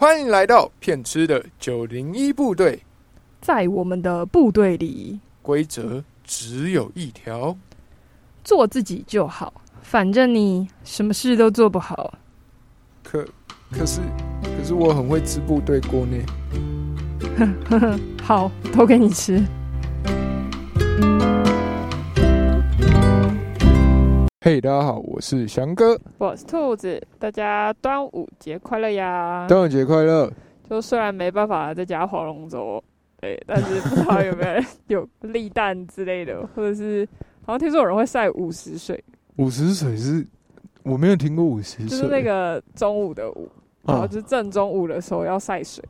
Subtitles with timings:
[0.00, 2.84] 欢迎来到骗吃的九零一部队，
[3.40, 7.56] 在我们的部队里，规则只有一条，
[8.44, 12.14] 做自己就好，反正你什么事都做不好。
[13.02, 13.26] 可
[13.72, 14.00] 可是
[14.44, 17.98] 可是我很会吃部队锅呢。
[18.22, 19.42] 好，都给你吃。
[24.50, 29.44] 嘿，大家好，我是翔哥，我是兔子，大家端午节快乐呀！
[29.46, 30.32] 端午节快乐！
[30.70, 32.82] 就虽然没办法在家划龙舟，
[33.20, 37.06] 对，但是不知道有没有人有立蛋之类的， 或者是
[37.44, 39.04] 好像听说有人会晒午时水。
[39.36, 40.26] 午时水是
[40.82, 43.50] 我没有听过午时水，就是那个中午的午，
[43.82, 45.84] 然后就是正中午的时候要晒水。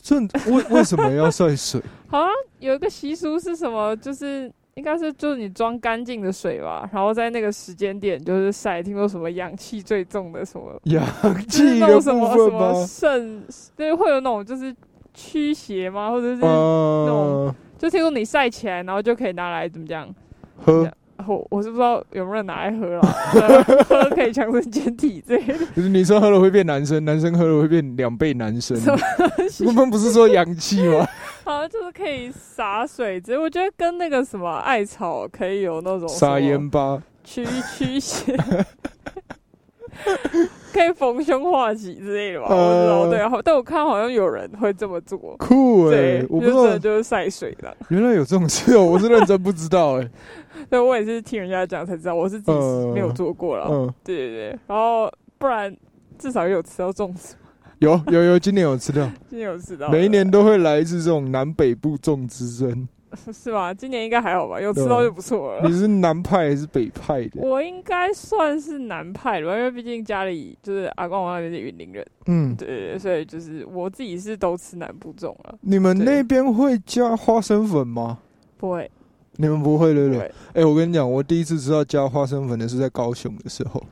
[0.00, 1.82] 正为为什么要晒水？
[2.06, 2.30] 好像
[2.60, 3.96] 有一个习俗是什么？
[3.96, 4.48] 就是。
[4.76, 11.02] 应该是就是你装干净的水吧，然后在那个时间点就是晒，听说什么氧气最重的什么 氧
[11.48, 13.42] 气的什么什么肾，
[13.74, 14.74] 对，会有那种就是
[15.14, 16.10] 驱邪吗？
[16.10, 16.46] 或者是那
[17.08, 20.14] 种，就听说你晒起来，然后就可以拿来怎么讲
[20.58, 20.86] 喝。
[21.26, 23.02] 我我是不知道有没有人拿来喝 了，
[23.88, 25.52] 喝可以强身健体这些。
[25.74, 28.78] 就是女生喝了会变男生，男生喝了会变两倍男生。
[29.66, 31.06] 我们不是说阳气吗？
[31.44, 37.44] 好像就是可以洒水，之类我觉得跟那个什么艾草可以有那种撒盐巴驱
[37.76, 38.36] 驱邪，
[40.72, 42.48] 可以逢凶化吉之类的吧？
[42.50, 46.24] 我知道，对，但我看好像有人会这么做，酷哎！
[46.28, 50.10] 我不知道就是晒水的，原来有这种事哦，我是认真不知道哎。
[50.68, 52.58] 对，我也是听人家讲才知道，我是自己
[52.92, 53.66] 没有做过了。
[53.70, 55.74] 嗯，对对对，然后不然
[56.18, 57.34] 至少有吃到粽子。
[57.78, 62.88] 有有有，今年有吃到， 今年有吃到，每一年都会来一次这种南北部粽之争，
[63.32, 63.72] 是吧？
[63.72, 65.68] 今年应该还好吧，有吃到就不错了。
[65.68, 67.40] 你是南派还是北派的？
[67.40, 75.58] 我应该算是南派的，因为毕竟家里就是阿公那边是云林人，嗯，对，所以就是我自己是都吃南部粽了。
[75.62, 78.18] 你们那边会加花生粉吗？
[78.58, 78.90] 不会。
[79.38, 80.32] 你们不会对不对？
[80.54, 83.82] 哎，我跟你讲，我第一次知道加花生粉的是在高雄的时候。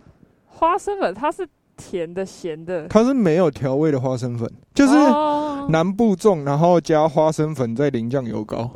[0.46, 1.46] 花生粉它是
[1.76, 4.94] 甜的、咸的，它是没有调味的花生粉，就是
[5.68, 8.70] 南部种，然后加花生粉再淋酱油膏，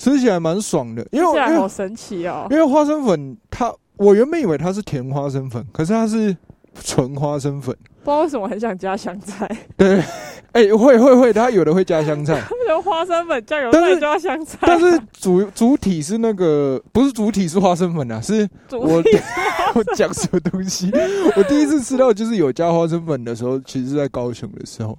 [0.00, 1.06] 吃起来蛮爽的。
[1.12, 2.46] 因为好神奇哦！
[2.50, 6.34] 因为花生粉，它我原本以为它是甜花生粉，可是它是
[6.82, 7.76] 纯花生粉。
[8.02, 9.46] 不知道为什么很想加香菜。
[9.76, 10.02] 对。
[10.52, 14.58] 哎，会会会，它有的会加香菜， 有花生粉、酱油再加香菜。
[14.62, 19.00] 但是主主体是那个，不是主体是花生粉啊，是我
[19.76, 20.90] 我讲什么东西？
[21.36, 24.98] 我第一次吃到就是有加花生粉的时候，其实是在高雄的时候，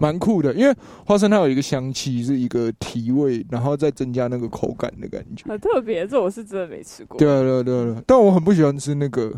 [0.00, 0.74] 蛮酷的，因为
[1.06, 6.04] 花生它有一个香气，是一个提味，然后再增加那个口感的感觉，很特别。
[6.04, 7.18] 这我是真的没吃过。
[7.18, 9.32] 对啊对啊对啊，但我很不喜欢吃那个。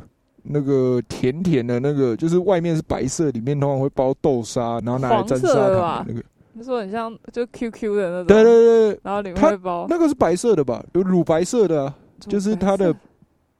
[0.45, 6.05] 那个甜甜的那个，就是外面是白色，里面通常会包豆沙，然后拿来沾砂糖。
[6.09, 6.21] 那个
[6.55, 10.84] 你说很像就 QQ 的那种，对对对，然后里面会包那个是白色的吧？
[10.94, 12.93] 有乳白色的，就是它的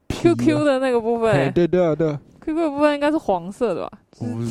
[0.09, 1.53] QQ 的那个部分。
[1.53, 2.19] 对对啊对。
[2.45, 3.99] QQ 的部分应该是黄色的吧？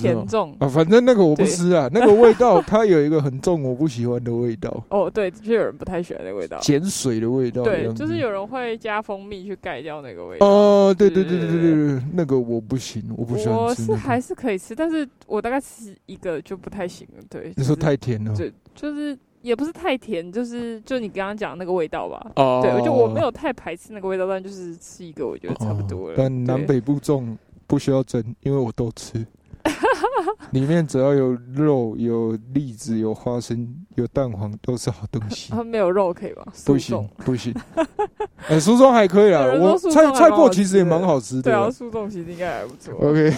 [0.01, 4.83] 甜重啊，反正那个我不吃啊，那个味道它有一个很重我不喜欢的味道。
[4.89, 7.63] 哦，对，的确有人不太喜欢那个味道，碱水的味道。
[7.63, 10.47] 对，就是有人会加蜂蜜去盖掉那个味道。
[10.47, 13.57] 哦，对对对对对对，那个我不行，我不喜欢。
[13.57, 17.23] 我是还是可以吃，但是我大概吃一个就不太行了。
[17.29, 18.33] 对，你说太甜了。
[18.35, 22.31] 对，就是也不是太甜，就是就你刚刚讲那个味道吧。
[22.35, 26.15] 哦，对，就我没有太排斥那个味道，但就是吃一个我觉得差不多了。
[26.17, 27.37] 但南北部重。
[27.71, 29.25] 不需要蒸，因为我都吃。
[30.51, 33.65] 里面只要有肉、有栗子、有花生、
[33.95, 35.53] 有蛋黄，都是好东西。
[35.53, 36.43] 它 没有肉可以吗？
[36.65, 37.55] 不行，不行。
[38.49, 39.45] 哎，酥粽还可以啊。
[39.45, 41.43] 我菜菜脯其实也蛮好吃的。
[41.43, 42.93] 对啊，苏粽其实应该还不错。
[42.95, 43.33] OK，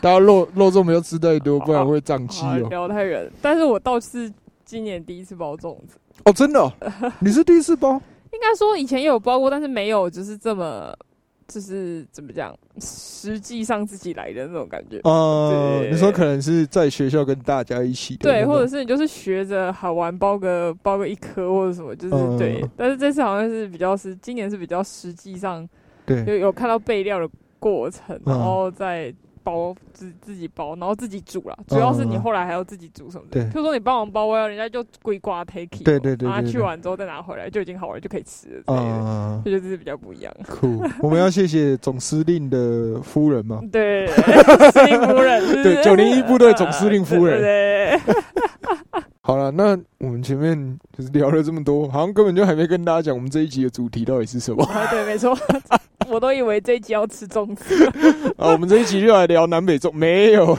[0.00, 2.66] 大家肉肉粽不要吃太多，不然会胀气哦。
[2.70, 4.32] 聊太远，但是我倒是
[4.64, 5.98] 今年第一次包粽子。
[6.24, 6.72] 哦，真的？
[7.20, 8.00] 你是第一次包？
[8.32, 10.96] 应该说以前也有包过，但是没有就是这么。
[11.46, 14.98] 就是怎么讲，实际上自己来的那种感觉。
[15.04, 22.64] 哦，你说可能是在学校跟大家一起，对，或者是你就是学着好玩，包个包个一颗或者什么，就是对。
[22.76, 25.68] 但是这次好像是比较是今年是比较实际上，
[26.06, 29.14] 对，有有看到备料的过程，然后再。
[29.44, 31.56] 包自自己包，然后自己煮了。
[31.68, 33.44] 主要是你后来还要自己煮什么的。
[33.44, 35.84] 对，就说你帮忙包，人家就归瓜 take。
[35.84, 36.28] 对对对。
[36.28, 38.74] 拿去完之后再拿回来，就已经好了，就可以吃了。
[38.74, 40.34] 啊，我觉得这是比较不一样。
[40.48, 43.60] 酷，我们要谢谢总司令的夫人吗？
[43.70, 45.44] 对，司令夫人。
[45.62, 47.38] 对，九零一部队总司令夫人。
[47.44, 48.00] 对。
[49.26, 54.62] 好了，那我们前面就是聊了这么多，好像根本就还没跟大家讲我们这一集的主题到底是什么。
[54.90, 55.34] 对，没错，
[56.08, 57.86] 我都以为这一集要吃粽子。
[58.36, 60.54] 啊，我们这一集就来聊南北粽，没有。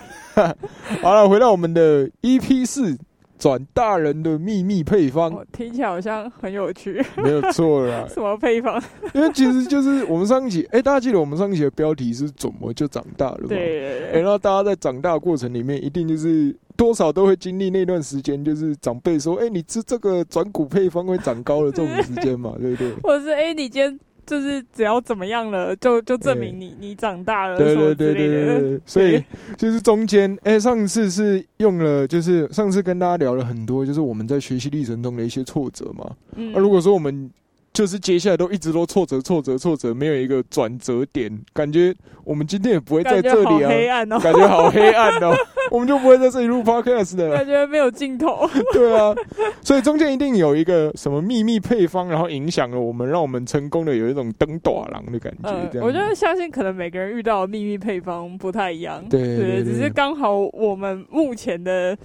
[1.04, 2.98] 好了，回到我们的 EP 四。
[3.46, 7.00] 转大人的秘密配方，听起来好像很有趣。
[7.18, 8.82] 没有错啦， 什么配方？
[9.14, 13.50] 因为其实就是我们上一集，哎，大家记得我们上一集的标题是怎么就长大了吗？
[13.50, 14.14] 对。
[14.14, 22.92] 哎，那大家在长大过程里面，一定就是多少都会经历那段时间，就是长辈说，哎，你吃这个转骨配方会长高的这种时间嘛，对不对？
[23.04, 24.00] 或者是哎，你今天。
[24.26, 28.82] 就是只要怎么样了，就就证明你你长大了，对对对对对。
[28.86, 29.24] 所以
[29.58, 36.10] 就是中间，哎，上次是用了，就是上次跟大家聊了很多，就是我们在学习历程中的一些挫折嘛。
[36.36, 36.52] 嗯。
[36.54, 37.30] 那如果说我们
[37.76, 41.94] 就是接下来都一直都挫折挫折挫折，没有一个转折点，感觉
[42.24, 43.70] 我们今天也不会在这里啊。
[43.70, 45.36] 黑暗哦，感觉好黑暗哦，
[45.70, 47.30] 我们就不会在这里录 podcast 的。
[47.32, 48.50] 感觉没有尽头。
[48.72, 49.14] 对啊，
[49.62, 55.70] 所以中间一定有一个什么秘密配方，然后影响了我们，让我们成功的有一种登短廊的感觉。
[55.74, 59.04] 嗯，我觉得相信可能每个人遇到的秘密配方不太一样。
[59.10, 61.98] 对对，只是刚好我们目前的。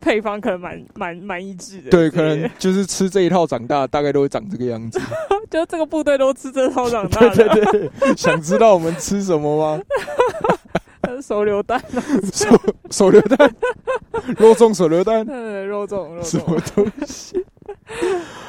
[0.00, 5.00] 配方可能蛮蛮蛮一致的，对，可能就是吃这一套长大，大概都会长这个样子。
[5.50, 8.16] 就这个部队都吃这套长大，对对对。
[8.16, 9.82] 想知道我们吃什么吗？
[11.22, 11.82] 手榴弹，
[12.32, 12.60] 手
[12.90, 13.50] 手榴弹，
[14.36, 17.44] 肉粽手榴弹，嗯，肉粽肉粽，什么东西？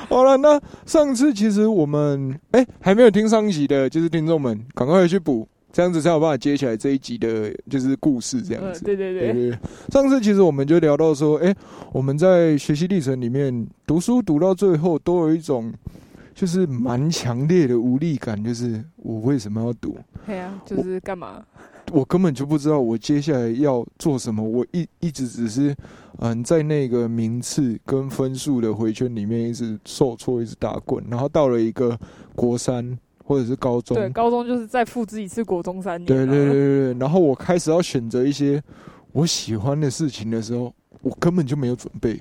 [0.09, 5.47] 好了，那上次其实我们哎还没有听上一集的，就是听众们赶快回去补。
[5.71, 8.83] 这样子才有办法接起来这一集的，就是故事这样子。
[8.83, 9.59] 对对对对。
[9.89, 11.55] 上次其实我们就聊到说，哎，
[11.93, 15.71] 我们在学习历程里面读书读到最后，都有一种
[16.33, 19.95] 就是蛮强烈的无力感，就是我为什么要读？
[20.25, 21.45] 对啊，就是干嘛？
[21.91, 24.43] 我根本就不知道我接下来要做什么。
[24.43, 25.75] 我一一直只是
[26.17, 31.95] 嗯，在那个名次跟分数的回圈里面一直受挫，一直打滚，然后到了一个
[32.35, 32.97] 国三。
[33.29, 36.07] 或者是高中，对，高中就是再复制一次国中三年。
[36.07, 38.59] 对对对对然后我开始要选择一些
[39.11, 40.73] 我喜欢的事情的时候，
[41.03, 42.19] 我根本就没有准备，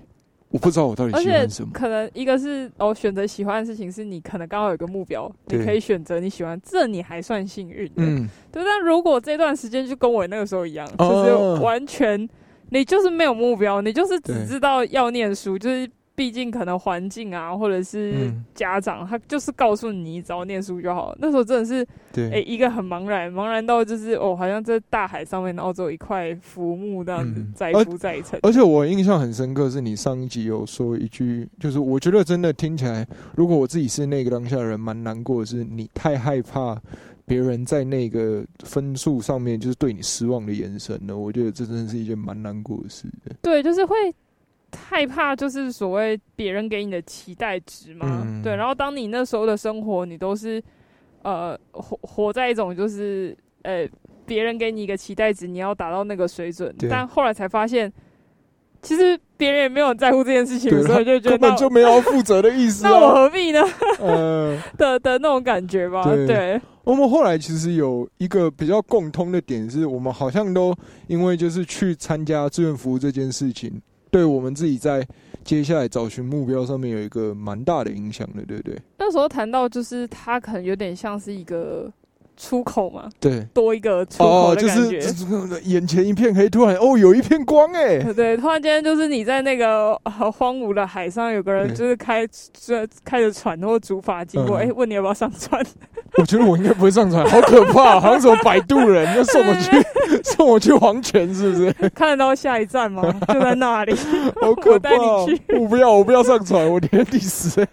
[0.51, 1.71] 我不知道我到底喜欢什么。
[1.73, 7.91] 可能一个是哦，选择喜欢的事情是你可能刚好有个目标，你可以选择你喜欢，这你还算幸运。
[7.97, 8.63] 嗯，对。
[8.63, 12.29] 但如果这段时间就跟我那个时候一样，就是完全
[12.69, 15.91] 你就是没有目标，你就是只知道要念书，就是。
[16.19, 21.15] 毕竟可能环境啊，或者是家长，他就是告诉你只要念书就好。
[21.21, 21.87] 那时候真的是，
[22.33, 28.37] 哎，一个很茫然，茫然到就是哦，好像在大海上面，然后只有一块浮木这样子载浮载沉。
[28.43, 33.07] 而且我印象很深刻，是你上一集有说一句，就是我觉得真的听起来，
[33.37, 36.77] 如果我自己是那个当下的人，蛮难过的是，你太害怕
[37.27, 41.17] 别人在那个分数上面就是对你失望的眼神了。
[41.17, 43.05] 我觉得这真的是一件蛮难过的事。
[43.41, 43.95] 对，就是会。
[44.77, 48.55] 害怕就是所谓别人给你的期待值嘛，对。
[48.55, 50.63] 然后当你那时候的生活，你都是
[51.23, 53.89] 呃活活在一种就是呃
[54.27, 56.75] 别人给你一个期待值，你要达到那个水准。
[56.89, 57.91] 但后来才发现，
[58.83, 62.85] 其实别人也没有在乎这件事情，所以就觉得根本就没有负责的意思。
[62.89, 63.63] 那我何必呢？
[64.01, 66.05] 呃 的的那种感觉吧。
[66.05, 66.61] 对。
[66.85, 70.75] 我们后来其实有一个比较共通的点，是我们好像都
[71.07, 73.81] 因为就是去参加志愿服务这件事情。
[74.11, 75.07] 对我们自己在
[75.45, 78.79] 接下来找寻目标上面有一个蛮大的影响的，对不对？
[78.99, 81.93] 那时候谈到就是他可能有点像是一个。
[82.39, 85.01] 出口嘛，对，多一个出口的感觉。
[85.65, 87.99] 眼前一片黑，突然哦，有一片光哎。
[88.15, 95.61] 对，突然间就是你在那个荒芜的海上，有个人就是开着开着船或竹筏经过，哎，问你要不要上船？
[96.17, 101.73] 我觉得我应该不会上船，好可怕，好像什么摆渡人要送我去 送我去黄泉，是不是？
[101.91, 103.03] 看得到下一站吗？
[103.29, 103.95] 就在那里，
[104.41, 104.91] 好可怕！
[105.59, 107.67] 我不要，我不要上船，我连地死。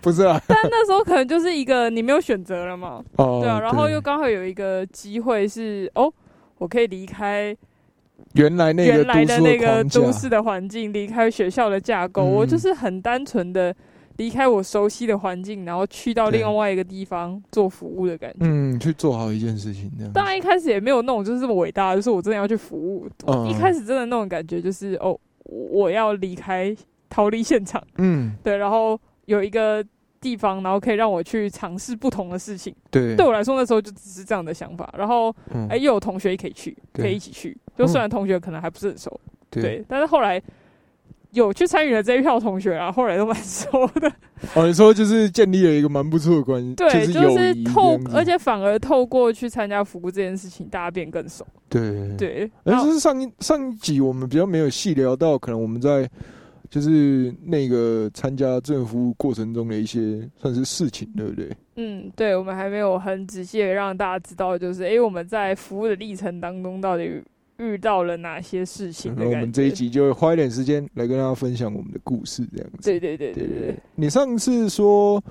[0.00, 3.02] 不是啊，但那时候可能就是一个你没有选择了嘛。
[3.16, 4.11] 哦，对啊，然后又刚。
[4.12, 6.12] 刚好有一个机会是哦，
[6.58, 7.56] 我可以离开
[8.34, 13.74] 原来那个原来的那个都市的环境，离开学校的架构，我就是很单纯的
[14.18, 18.40] 离开我熟悉的环境，然后去到另外一个地方做服务的感觉。
[18.40, 19.90] 嗯，去做好一件事情。
[19.96, 23.08] 这样，当然一开始也没有那种就是这么伟大，就是我真的要去服务。
[23.48, 26.76] 一开始真的那种感觉就是哦，我要离开
[27.08, 27.82] 逃离现场。
[27.96, 29.82] 嗯，对，然后有一个。
[30.22, 32.74] 地方，然后可以让我去尝试不同的事情。
[32.90, 34.94] 对，对我来说那时候就只是这样的想法。
[34.96, 35.34] 然后，
[35.68, 37.54] 哎，又有同学也可以去，可以一起去。
[37.76, 40.40] 就虽然同学可能还不是很熟，对，但是后来
[41.32, 44.10] 有去参与了这一票同学啊，后来都蛮熟的。
[44.54, 51.44] 哦，你说就是建立了一个蛮不错的关系，对，就是透，而且反而透过去参加服务这件事情，大家变更熟。
[51.68, 56.08] 对对，但是上一上一集我们比较没有细聊到，可能我们在。
[56.72, 61.54] 就是那个参加志愿服务过程中的一些算是事情，对不对？
[61.76, 67.22] 嗯，对，我们还没有很仔细的让大家知道，就是哎，我们在服务的历程当中到底
[67.58, 69.14] 遇到了哪些事情。
[69.14, 72.90] 那我们这一集就会花一点时间来跟大家分享我们的故事，这样子。
[72.90, 73.76] 对对对对对。
[73.94, 75.22] 你上次说，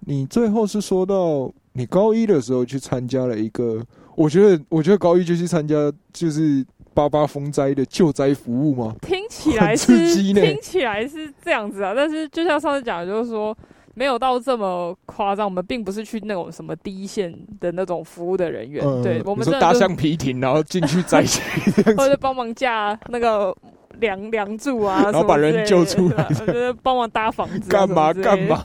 [0.00, 3.82] 你最后是说到你高一的时候去参加了一个，
[4.16, 5.74] 我觉得，我觉得高一就去参加，
[6.12, 6.62] 就是。
[6.92, 8.94] 八八风灾的救灾服务吗？
[9.00, 13.56] 听起来是听起来是这样子啊，但是就像上次讲的，就是说
[13.94, 15.46] 没有到这么夸张。
[15.46, 21.40] 我们并不是去那种什么第一线的那种服务的人员，对我们说搭橡皮艇，然后进去灾区，
[21.96, 23.54] 或者帮忙架那个
[23.98, 28.64] 梁梁柱啊， 然后把人救出来，就是帮忙搭房子，干嘛干嘛？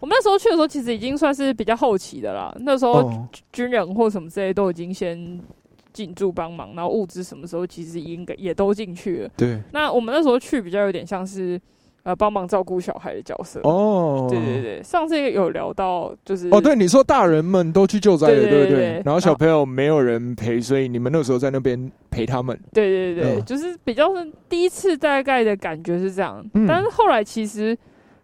[0.00, 2.54] 我们那时候去的时候，其实已经算是比较后期的啦。
[2.60, 5.40] 那时候军人或什么之类都已经先。
[5.92, 9.30] 进驻帮忙，然后物资什么时候其实应该也都进去了。
[9.36, 11.60] 对，那我们那时候去比较有点像是
[12.02, 13.60] 呃帮忙照顾小孩的角色。
[13.64, 19.02] 哦，对对对，上次有聊到就是哦，对，你说大人们都去救灾了，对不对？
[19.04, 22.58] 然后小朋友没有人陪，所以你们那时候在那边陪他们。
[22.72, 27.76] 对对对，就是比较是第一次大概的感觉是这样，但是后来其实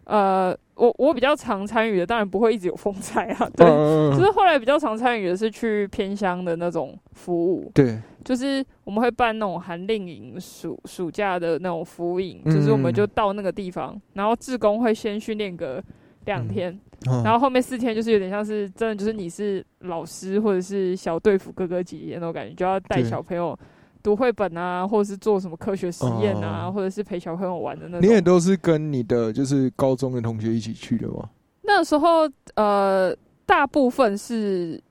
[0.05, 0.57] 呃。
[0.79, 3.49] 我我比较常参与的，当然不会一直有风采啊。
[3.55, 3.65] 对，
[4.17, 7.69] 就是后来比较常参与的是去偏乡的那种服务。
[7.73, 15.83] 对，就是我们会办那种寒令营、暑暑假的那种服务营，就是我们就到那个地方，然后志工会先训练个
[16.25, 16.79] 两天，
[17.23, 23.57] 然后后面四天就是有点像是真的，就是你是老师或者是小队服哥哥姐姐那种感觉，就要带小朋友。
[24.01, 28.07] 读绘本啊，或者是做什么科学实验啊，或者是陪小朋友玩的那种。
[28.07, 31.29] 你也都是跟你的就是高中的同学一起去的吗？
[31.61, 33.15] 那时候呃，
[33.45, 34.81] 大部分是，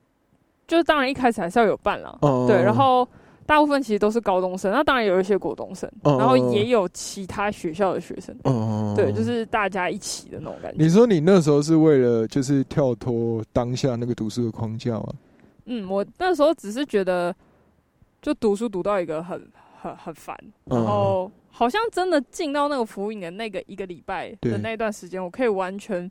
[0.66, 2.62] 就是当然一开始还是要有伴了，对。
[2.62, 3.08] 然后
[3.46, 8.36] 大部分其实都是高中生，那当然有一些国中生，然后也有其他学校的学生，
[8.94, 10.82] 对，就是大家一起的那种感觉。
[10.82, 15.08] 你说你那时候是为了就是跳脱当下那个读书的框架吗？
[15.64, 17.34] 嗯，我那时候只是觉得。
[18.20, 19.48] 就读书读到一个很
[19.80, 26.10] 很很烦，然后好像真的进到那个服务营的那个一个礼拜的那段时间，我可以完全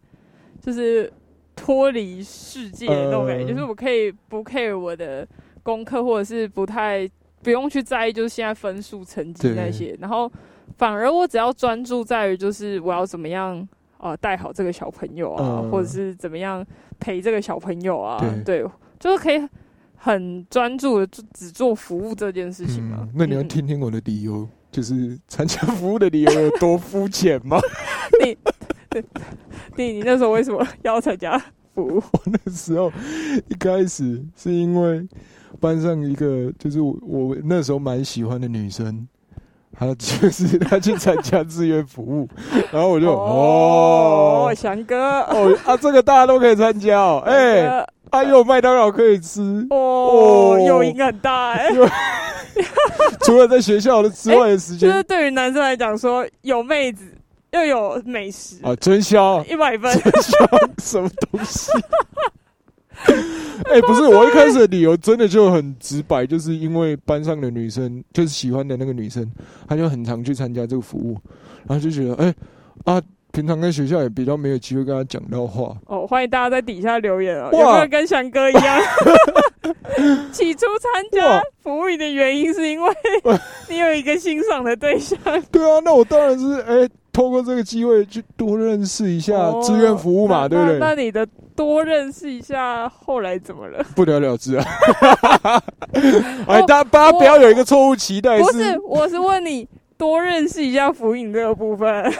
[0.61, 1.11] 就是
[1.55, 5.27] 脱离世界那种感觉，就是我可以不 care 我的
[5.63, 7.09] 功课，或者是不太
[7.43, 10.31] 不用去在意，就是现在分数成绩那些，然后
[10.77, 16.65] 反而我只要专注在于就是我要怎么样啊带好这个小朋友啊，或者是怎么样
[16.99, 18.65] 陪这个小朋友啊，对，
[18.97, 19.47] 就是可以。
[19.97, 23.07] 很专注的，就只做服务这件事情吗？
[23.13, 27.59] 那你要听听我的理由，就是参加服务的理由有多肤浅吗？
[28.23, 28.37] 你，
[29.75, 31.37] 你，你那时候为什么要参加
[31.73, 31.95] 服务？
[32.13, 32.91] 我那时候
[33.49, 35.05] 一开始是因为
[35.59, 39.07] 班上一个，就是我我那时候蛮喜欢的女生，
[39.73, 42.29] 她就是她去参加志愿服务，
[42.71, 47.85] 然后我就哦，翔哥哦啊，这个大家都可以参加哦，哎。
[48.11, 51.69] 还有麦当劳可以吃哦，诱因很大哎。
[53.21, 57.05] 除了在学校的之外的时间，就是对于男生来讲，说有妹子
[57.51, 60.49] 又有美食啊，真香，一百分，真香，
[60.79, 61.71] 什么东西？
[63.65, 69.29] 哎， 不是，我一开始的理由真的就很直白，就是因为班上的女生就是喜欢的那个女生，
[69.67, 71.15] 她就很常去参加这个服务，
[71.67, 72.33] 然后就觉得，哎
[72.85, 73.01] 啊。
[73.37, 78.81] 平常跟学校也比较没有机会跟他讲到话哦，欢迎大家在底下留言哦，有没有跟翔哥一样？
[80.33, 82.91] 起初参加服务的原因是因为
[83.69, 85.19] 你有一个欣赏的对象。
[85.51, 90.79] 对啊，那我当然是哎，透过这个机会去多认识一下志愿服务嘛，对不对？
[90.79, 91.23] 那你的
[91.55, 93.85] 多认识一下，后来怎么了？
[93.95, 94.65] 不了了之啊！
[96.47, 99.67] 哎，大家不要有一个错误期待，不是，我是问你。
[99.97, 102.03] 多认识一下浮影这个部分。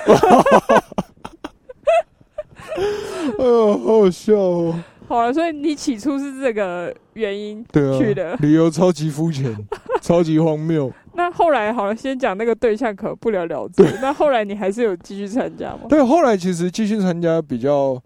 [3.39, 4.83] 哎呦，好好笑哦！
[5.07, 7.65] 好了，所以你起初是这个原因
[7.97, 9.55] 去的，理由超级肤浅，
[10.01, 10.91] 超级荒谬。
[11.13, 13.83] 那后来好了，先讲那个对象，可不了了之。
[14.01, 15.81] 那后来你还是有继续参加吗？
[15.89, 17.99] 对，后来其实继续参加比较。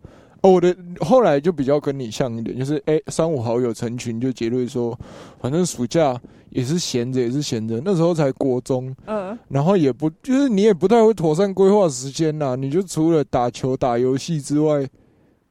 [0.43, 4.97] 哦，我的后来就比较跟你像一点，就是哎，三五好友成群就结论说，
[5.39, 6.19] 反正暑假
[6.51, 7.81] 也是闲着，也是闲着。
[7.83, 14.87] 那时候才国中，嗯，然后也不就是你也不太会妥善规划时间啦，你就除了打球打游戏之外。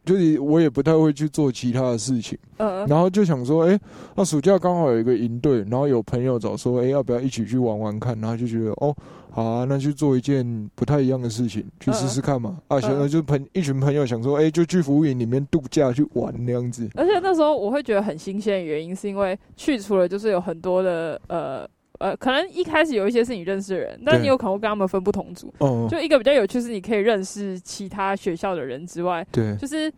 [0.03, 3.79] 就是我也不太会去做其他的事情，嗯，然后就想说，哎，
[4.17, 8.19] 那暑假刚好有一个营队，然后有朋友找说，哎，要不要一起去玩玩看？
[8.19, 8.97] 然后就觉得，哦，
[9.33, 12.59] 好啊，那去做一件不太一样的事情，去试试看嘛。
[12.69, 16.89] 啊，想就朋一群朋友想说，哎，就去服务营里面度假去玩那样子。
[16.95, 21.69] 而且那时候我会觉得很新鲜的原因，是因为去除了就是有很多的呃
[21.99, 25.53] 呃，可能一开始有一些是你认识的人，但你有可能会跟他们分不同组。
[25.59, 25.87] 哦。
[25.91, 29.93] 就一个比较有趣是，你可以认识其他学校的人之外，对，就是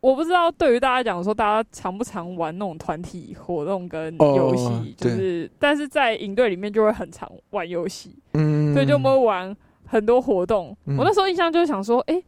[0.00, 10.76] 我不知道对于大家讲说，大家常不常玩那种团体活动跟游戏，就是但是在营队里面就会很常玩游戏，嗯，所以就没玩很多活动。
[10.98, 12.22] 我那时候印象就是想说，哎。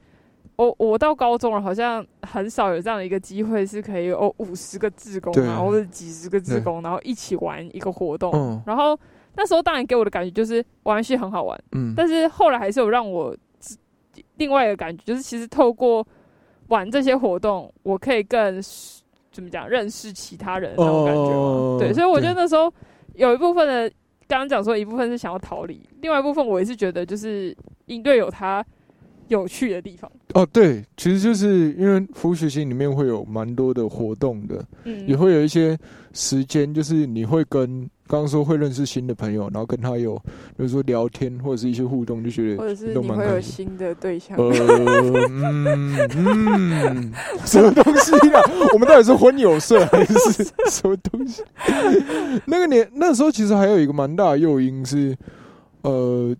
[0.56, 8.62] 我我到高中了，好像很少有这样的一个机会，是可以有五十个志工啊，或者几十个志工，然后一起玩一个活动。
[8.64, 8.98] 然后
[9.34, 13.36] 那时候当然给我的感觉就是玩游戏很好玩，嗯，但是后来还是有让我
[14.36, 16.02] 另外一个感觉，就是其实透过
[16.68, 18.58] 玩这些活动，我可以更
[19.30, 21.78] 怎么讲认识其他人那种感觉。
[21.80, 22.72] 对，所以我觉得那时候
[23.14, 23.92] 有一部分的
[24.28, 27.56] 刚刚讲说一部分是想要逃离，另外一部分我也是觉得就是
[27.86, 28.64] 应队有他。
[29.28, 35.76] 有趣的地方哦，对，其实就是因为服务学习里面会有蛮多的活动的，嗯，也会有一些
[36.12, 40.14] 时间，就是你会跟刚刚说会认识新的朋友，然后跟他有，
[40.56, 44.52] 比如说聊天或者是一些互动，就觉得或者是你会有新的对象，呃，
[45.30, 47.12] 嗯嗯，
[47.44, 48.40] 什么东西啊？
[48.74, 51.42] 我们到底是婚友社还是什么东西？
[52.44, 55.16] 那个年那时候其实还有一个蛮大的诱因是，
[55.82, 56.36] 呃，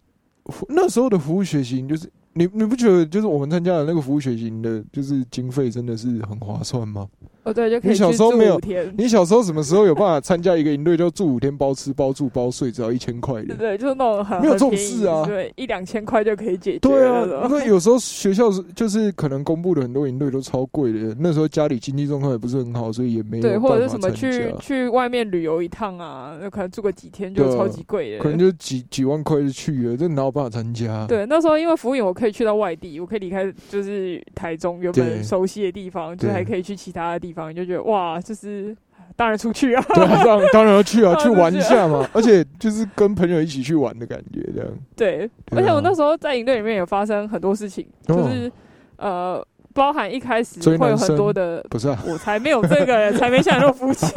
[0.69, 2.09] 那时候的服务学习就是。
[2.37, 7.09] 你你不觉得就是我们参加的那个服务学习的，就是经费真的是很划算吗？
[7.45, 8.61] 哦，对，就可以你小时候没有？
[8.99, 13.41] 你小时候什么时候有办法参加一个营队，就住五天，包吃包住包睡，只要一千块？
[13.45, 16.79] 对对，就是那种很没有这种事啊，对，一两千块就可以解决。
[16.81, 31.07] 对啊，因为有时候学校是就是可能公布的很多营队都超贵的，那时候家里经济状况也不是很好，所以也没有对，或者是什么去去外面旅游一趟啊，那可能住个几天就超级贵的，可能就几几万块就去了，这哪有办法参加？
[31.07, 38.21] 对，那时候因为服务员我可以去到外地，我可以离开就是台中原本熟悉的地方，就还可以去其他的地方，就觉得哇。
[38.21, 38.77] 就是
[39.15, 42.09] 当然出去啊，对，当当然要 去啊，去玩一下嘛。
[42.13, 44.71] 而且就是跟朋友一起去玩的感觉，这样。
[44.97, 48.51] 对，而且我那时候在营队里面有发生很多事情，就是
[48.97, 49.47] 呃。
[49.77, 54.11] 包含一开始会有很多的，不是，啊我才没有这个，才没想那么肤浅。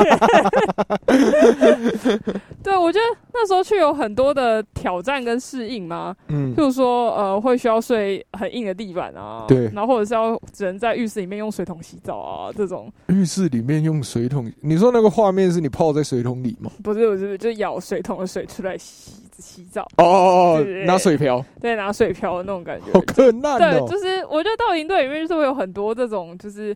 [2.64, 12.92] 对，我觉得那时候去有很多的挑战跟适应嘛，嗯，就是说呃，会需要睡很硬的地板啊，对，然后或者是要只能在浴室里面用水桶洗澡啊，这种。
[13.08, 16.72] 浴室里面用水桶，你说那个画面是你泡在水桶里吗？
[16.82, 19.12] 不是，不是，就舀水桶的水出来洗。
[19.40, 23.58] 洗澡哦哦哦，拿水瓢，对，拿水瓢的那种感觉，好困难哦。
[23.58, 26.76] 对，就是我觉得到营队里面就是会有很多这种，就是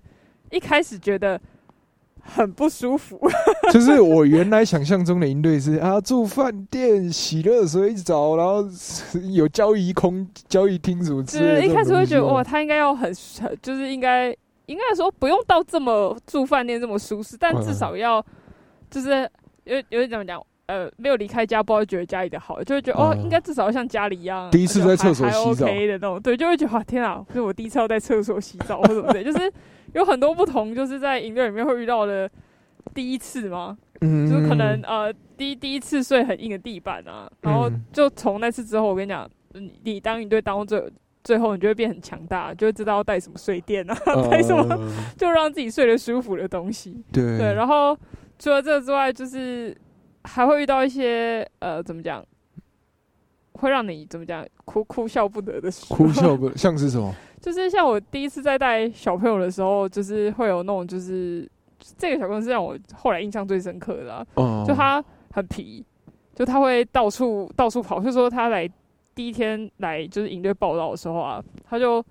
[0.52, 1.40] 一开始觉得
[2.22, 3.20] 很不舒服。
[3.72, 8.64] 就是我原来想象中的营队是啊，住饭店、洗热水澡，然后
[9.32, 11.66] 有交易空、交易厅什么之类的。
[11.66, 13.14] 一开始会觉得哇，他应该要很，
[13.62, 14.36] 就是应该
[14.68, 18.24] 应该说不用到这么住饭店这么舒适，但至少要
[18.90, 19.30] 就是
[19.66, 20.42] 有有点怎么讲。
[20.68, 29.52] 呃，没有离开家，不会觉得家里的好，就会觉得哦，应该至少要像家里一样，第一次在厕所洗澡的那种，对，就会觉得哇，天啊，是我第一次要在厕所洗澡，或者对， 就是
[29.94, 32.30] 有很多不同，就是在营队里面会遇到的
[32.94, 33.78] 第一次吗？
[34.00, 39.30] 嗯，就是可能呃，第第一次睡很硬的地板啊，然后就从那次之后，我跟你讲，
[39.84, 40.82] 你当营队当到最
[41.26, 43.98] 最后，你就会变很强大，就会知道要带什么睡垫啊，
[44.32, 44.66] 带什么
[45.18, 47.04] 就让自己睡得舒服的东西。
[47.12, 47.98] 对对，然后
[48.40, 49.76] 除了这之外，就是。
[50.24, 52.24] 还会遇到一些呃，怎么讲，
[53.54, 55.94] 会让你怎么讲哭哭笑不得的事。
[55.94, 57.14] 哭笑不得像是什么？
[57.42, 61.50] 就是像我第一次在带小朋友的时候，就是会有那种，就是
[61.98, 64.26] 这个小朋友是让我后来印象最深刻的。
[64.36, 64.64] 哦。
[64.66, 65.86] 就他很皮，
[66.34, 68.00] 就他会到处到处跑。
[68.00, 68.70] 就说他来
[69.14, 72.04] 第一天来就是营队报道的时候啊，他就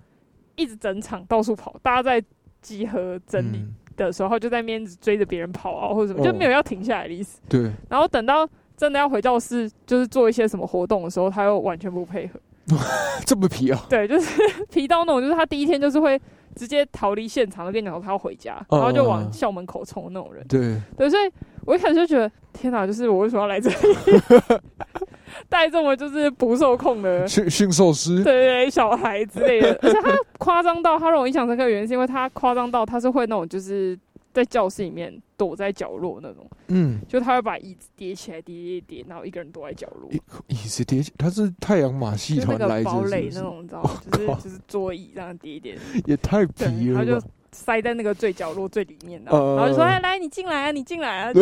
[0.55, 2.23] 一直整场到处跑，大家在
[2.61, 3.65] 集合整理。
[3.95, 7.39] 的时候就在面子追着别人跑啊，或者什么，就没有要停下来的意思。
[7.49, 7.71] 对。
[7.89, 12.39] 然后等到真的要回教室，就是做一些什么活动的时候，他又完全不配合。
[13.25, 13.85] 这么皮啊？
[13.89, 16.19] 对，就是皮到那种，就是他第一天就是会
[16.55, 20.45] 直接逃离现场，跟你讲他要回家，然后就往校门口冲的那种人。
[20.47, 20.79] 对。
[20.97, 21.31] 对，所以
[21.65, 23.75] 我一开始就觉得，天哪，就是我为什么要来这里？
[25.49, 33.97] 带这么就是不受控的驯驯兽师，对对，小孩之类的， 而且他夸张到他让我印象深刻的原因，是因为他夸张到他是会那种就是
[34.33, 40.09] 在教室里面躲在角落那种，嗯，就他会把椅子叠起来叠叠叠，然后一个人躲在角落，
[40.47, 43.91] 椅子叠起，他是太阳马戏团来堡垒那种，你知道吗？
[44.11, 51.31] 就是就是桌椅这样叠叠，也太皮了，他就塞在那个最角落最里面的，然后就说：“哎，来，你进来啊，你进来啊。”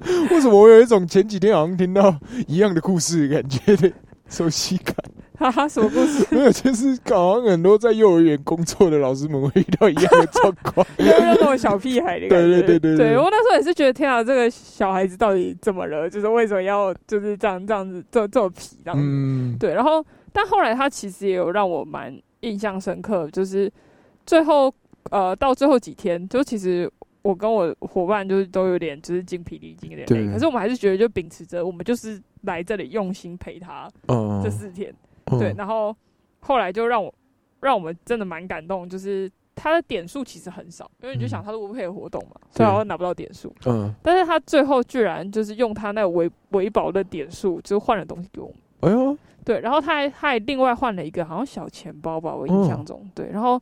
[0.30, 2.14] 为什么我有一种前几天好像听到
[2.46, 3.92] 一样的故事感觉的
[4.28, 4.94] 熟悉感？
[5.38, 6.26] 哈哈，什么故事？
[6.30, 12.46] 没有，就是好像很多在幼儿园工作的老师们会遇到一样的状况， 有那种小屁孩的感觉。
[12.46, 16.08] 对对对对，对我那时候也是觉得，天啊，这个小孩子到底怎么了？
[16.08, 19.58] 就是为什么要就是这样这样子这这么皮这样子？
[19.58, 23.70] 对，然后但后来他其实也有让我蛮印象深刻，就是
[24.24, 24.72] 最后
[25.10, 26.90] 呃到最后几天，就其实。
[27.26, 33.90] 我跟我伙伴就是都有点就是精疲力尽有点累，可是我们还是觉得就秉持着我们就是来这里用心陪他
[34.44, 35.94] 这四天，对，然后
[36.38, 37.12] 后来就让我
[37.60, 53.60] 让我们真的蛮感动，就是他的点数其实很少，因为你就想他是不配合活动嘛，最后拿不到点数，嗯，但是他最后居然就是用他那个维维保的点数，就换了东西给我们，哎呦，对，然后他还他还另外换了一个好像小钱包吧，我印象中，对，然后。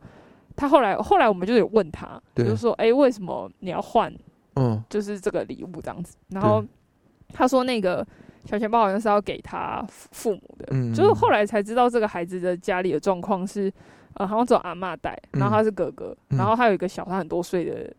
[0.57, 4.13] 他后来，后来我们就有问他，就说：“哎，为什么你要换？
[4.55, 6.65] 嗯，就是这个礼物这样子。”然后
[7.33, 8.07] 他说：“那个
[8.45, 13.73] 小钱包好像是要给他父母的，就是后来才知道这个孩子的家里的状况是，
[14.15, 17.93] 呃，好像只有阿妈带，然后他是哥哥，然后还有一个小他很多岁的，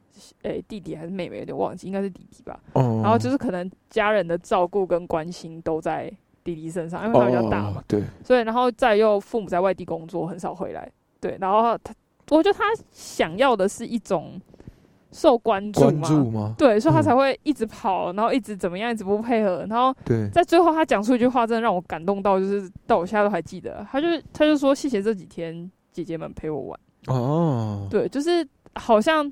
[0.43, 2.57] 诶，弟弟还是妹妹，有点忘记，应该是弟弟吧。
[2.73, 6.09] 然后就是可能家人的照顾跟关心都在
[6.43, 10.89] 弟弟身上，因为他比较大嘛，对，所以然后再又父母在外地工作，很少回来，
[11.19, 11.93] 对，然后他。
[12.29, 14.41] 我觉得他想要的是一种
[15.11, 15.91] 受关注
[16.31, 19.95] 嘛，对，所以他才会一直跑，然后一直怎么样，一直不配合，然后
[20.31, 23.85] 在最后他讲出一句话，真的让我感动到，就是到我现在都还记得。
[23.91, 29.31] 他就他就说谢谢这几天姐姐们陪我玩哦，对，就是好像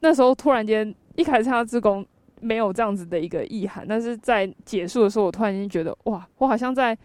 [0.00, 2.06] 那时候突然间一开始参加自工
[2.40, 6.96] 没有这样子的一个意涵，但是在结束的时候，我突然间觉得哇，我好像在。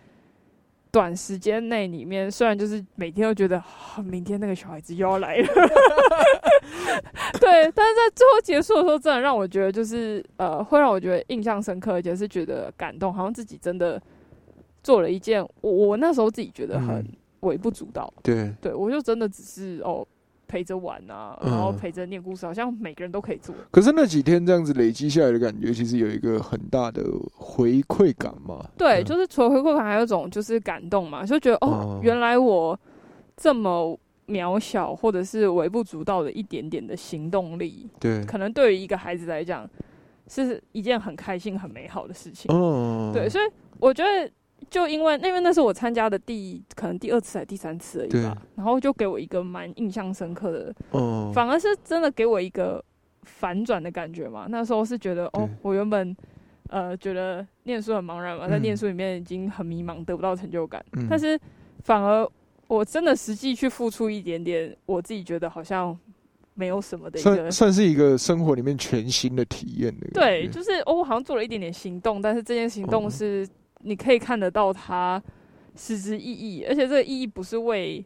[0.92, 3.64] 短时间内里面，虽然就是每天都觉得
[4.04, 5.48] 明天那个小孩子又要来了，
[7.40, 14.02] 对，但是在最后结束的时候，真的让我觉得就是呃，会让我觉得印象深刻，而且是觉得感动，好像自己真的
[14.84, 17.06] 做了一件我我那时候自己觉得很
[17.40, 20.06] 微不足道，对，对我就真的只是哦。
[20.52, 23.56] 陪着玩啊，然后陪着念故事，好像每个人都可以做。
[23.72, 27.02] 可是那几天这样子累积下来的感觉，其实有一个很大的
[27.34, 28.62] 回馈感嘛。
[28.78, 32.78] 对，就是除了回馈感，还有一种就是感动嘛，就觉得哦，原来我
[33.38, 39.66] 这么渺小，或者是微不足道的一点点的行动力，对，可能对于一个孩子来讲，
[40.28, 42.54] 是一件很开心、很美好的事情。
[42.54, 43.46] 嗯，对，所以
[43.80, 44.30] 我觉得。
[44.70, 50.76] 就因为因为那是我参加的第可能第二次还是第三次而已吧，然后就给我一个蛮印象深刻的，
[51.34, 52.82] 反而是真的给我一个
[53.24, 54.46] 反转的感觉嘛。
[54.48, 56.16] 那时候是觉得哦，我原本
[56.70, 61.38] 呃觉得念书很茫然嘛，在念书里面已经很迷茫，得不到成就感，但是
[61.84, 62.26] 反而
[62.68, 65.98] 我真的实际去付出一点点，我自己觉得好像
[66.54, 70.08] 没有什么的一个，算是一个生活里面全新的体验的。
[70.14, 73.46] 对，就是哦，我好像做了一点点行动，但是这件行动是。
[73.84, 75.22] 你可以看得到它
[75.76, 78.04] 实质意义，而且这个意义不是为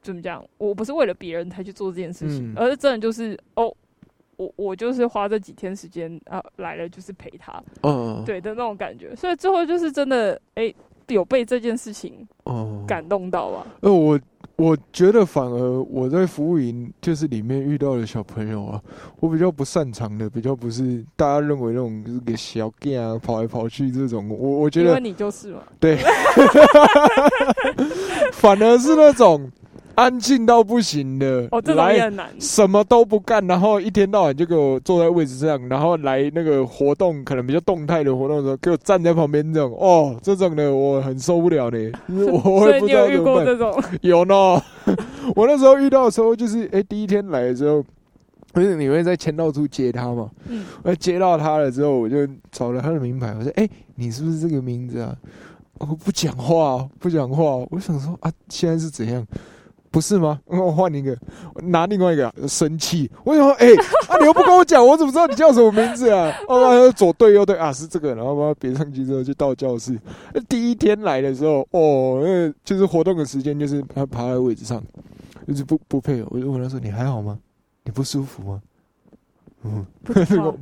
[0.00, 3.74] 怎么讲，我不是为了别人才去做这件事情，而是真的就是哦，
[4.36, 10.74] 我我就是花这几天时间啊来了，就是陪他，嗯，对的那种感觉，所以最后就是真的哎，
[11.12, 13.66] 有被这件事情哦感动到啊。
[13.80, 14.18] 呃，我。
[14.56, 18.80] 我觉得反而我在服务营就是里面遇到的小朋友啊，
[19.18, 24.28] 我比较不擅长的，比较不是大家认为那种就是给小 gay 啊，跑来跑去这种。
[24.28, 25.62] 我我觉得，因为你就是嘛。
[25.80, 25.96] 对，
[28.32, 29.50] 反而是那种。
[29.94, 41.78] 安静到不行的，哦，这种也很难，什么都不干，然后一天到晚就给我坐在位置上，然后来那个活动，可能比较动态的活动的时候，给我站在旁边这种，哦，这种的我很受不了的。
[42.08, 43.72] 所以你有遇过这种？
[44.00, 44.34] 有呢，
[45.34, 47.84] 我那时候遇到的时候，就是哎，第一天来的时候，
[48.52, 50.30] 不是你会在签到处接他嘛？
[50.48, 55.16] 嗯，我接到他了之后，我就找了他的名牌，我说，哎，你是不是这个名字啊？
[55.78, 59.26] 我不讲话，不讲话，我想说啊，现在是怎样？
[59.92, 60.40] 不是吗？
[60.46, 61.14] 我换一个，
[61.62, 63.08] 拿另外一个生气。
[63.24, 63.68] 我说：“哎，
[64.08, 68.14] 啊，你又不跟我讲，我怎么知道你叫什么名字啊？” 哦，左对右对啊，是这个。
[68.14, 69.96] 然后把它别上去之后，就到教室。
[70.48, 74.82] 第一天来的时候，哦，那就是活动的时间，就是他爬在位置上，
[75.46, 76.26] 就是不不配合。
[76.30, 77.38] 我就问他说：“你还好吗？
[77.84, 78.62] 你不舒服吗？”
[79.64, 79.86] 嗯，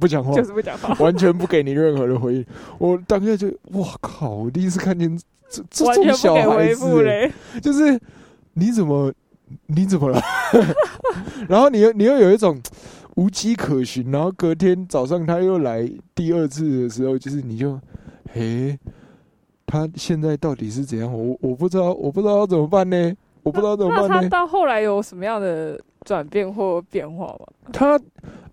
[0.00, 2.44] 不讲话， 就是不讲话，完全不给你任何的回应。
[2.78, 4.30] 我当下就，哇靠！
[4.30, 5.16] 我第一次看见
[5.48, 7.96] 这这种小孩子，就是。
[8.54, 9.12] 你怎么？
[9.66, 10.20] 你怎么了？
[11.48, 12.60] 然后你又你又有一种
[13.16, 17.76] 无迹可寻，然后隔天早上他又来第二次的时候，就是你就，
[18.34, 18.78] 诶，
[19.66, 21.12] 他现在到底是怎样？
[21.12, 23.12] 我我不知道，我不知道要怎么办呢？
[23.42, 24.20] 我不知道怎么办呢？
[24.22, 27.46] 他到后来有什么样的转变或变化吗？
[27.72, 27.98] 他，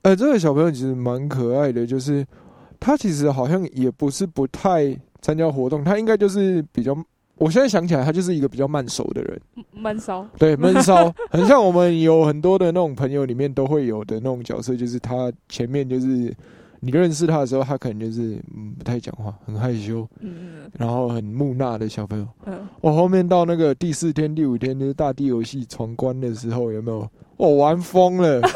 [0.01, 2.25] 呃，这个小朋友其实蛮可爱的，就是
[2.79, 6.97] 他其实好像也不是不太参加活动，他应该就是比较。
[7.37, 16.35] 我现在想起来，他就是一个比较慢熟的人，闷骚，对， 闷骚，很像我们有很多的那种朋友里面都会有的那种角色，就是他前面就是
[16.79, 27.07] 你认识他的时候，他可能就是嗯不太讲话，很害羞，嗯，然后很木讷的小朋友，嗯，我后面到那个第四天、第五天就是大地游戏闯关的时候，有没有？
[27.37, 28.41] 我玩疯了。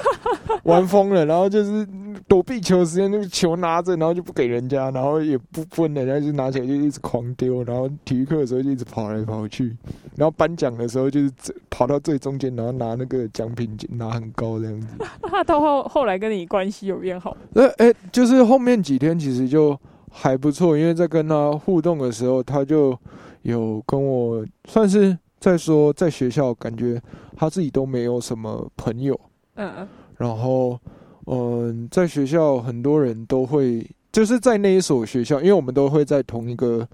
[0.64, 1.88] 玩疯了，然后就是
[2.28, 9.76] 躲避球时间，那个球拿着，然后就不给人家，然后也不分人家，就拿起来就一直狂丢，然后体育课的时候就一直跑来跑去，
[10.16, 11.32] 然后颁奖的时候就是
[11.72, 14.88] 跑到最中间，然后拿那个奖品拿很高这样子。
[15.24, 17.36] 那他到后后来跟你关系有变好？
[17.54, 19.76] 那哎，就是后面几天其实就
[20.12, 22.96] 还不错，因为在跟他互动的时候，他就
[23.42, 27.02] 有跟我算是在说，在学校感觉
[27.36, 29.20] 他自己都没有什么朋友。
[29.56, 29.88] 嗯嗯。
[30.18, 30.80] 然后，
[31.26, 36.88] 嗯，在学校很多人都会，就是在那一所学校，因为我们都会在同一个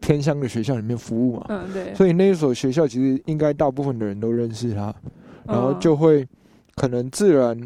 [0.00, 4.92] 偏乡的学校里面服务嘛，嗯，对，所以那一所学校其实应该大部分的人都认识他，
[5.44, 6.26] 然后就会
[6.74, 7.56] 可能自然，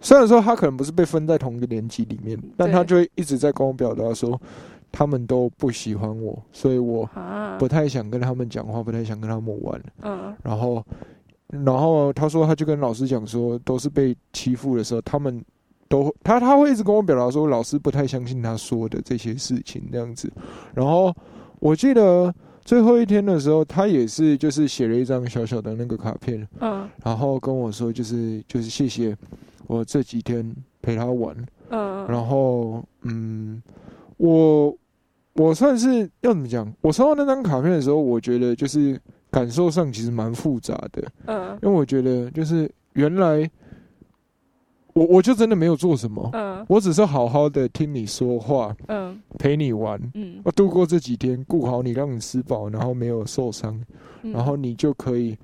[0.00, 4.40] 虽然说他可能不是被分在同一个年级里面，但他就会一直在跟我表达说，
[4.96, 7.08] 他们都不喜欢我，所以我
[7.58, 10.82] 不太想跟他们讲话，不太想跟他们玩，嗯，然后。
[11.48, 15.40] 然后他说，他就跟老师讲说，都是被欺负的时候，他们
[15.88, 20.30] 都他他会一直跟我表达说，老师不太相信他说的这些事情这样子。
[20.74, 21.14] 然后
[21.60, 29.16] 我记得最后一天的时候，他也是就是写了一张小小的那个卡片，嗯，然后跟我说就是就是谢谢
[29.68, 31.32] 我这几天陪他玩，
[31.70, 33.62] 嗯，然后嗯，
[34.16, 34.76] 我
[35.36, 36.70] 我算是要怎么讲？
[36.80, 39.00] 我收到那张卡片的时候，我觉得就是。
[39.28, 43.50] 感受上其实蛮复杂的，嗯，因为我觉得就是原来
[44.94, 53.78] 我我就真的没有做什么，嗯，我只是好好的听你说话，嗯，陪你玩，嗯，我度过这几天，顾好你，让你吃饱，然后没有受伤，
[54.22, 55.36] 然后你就可以，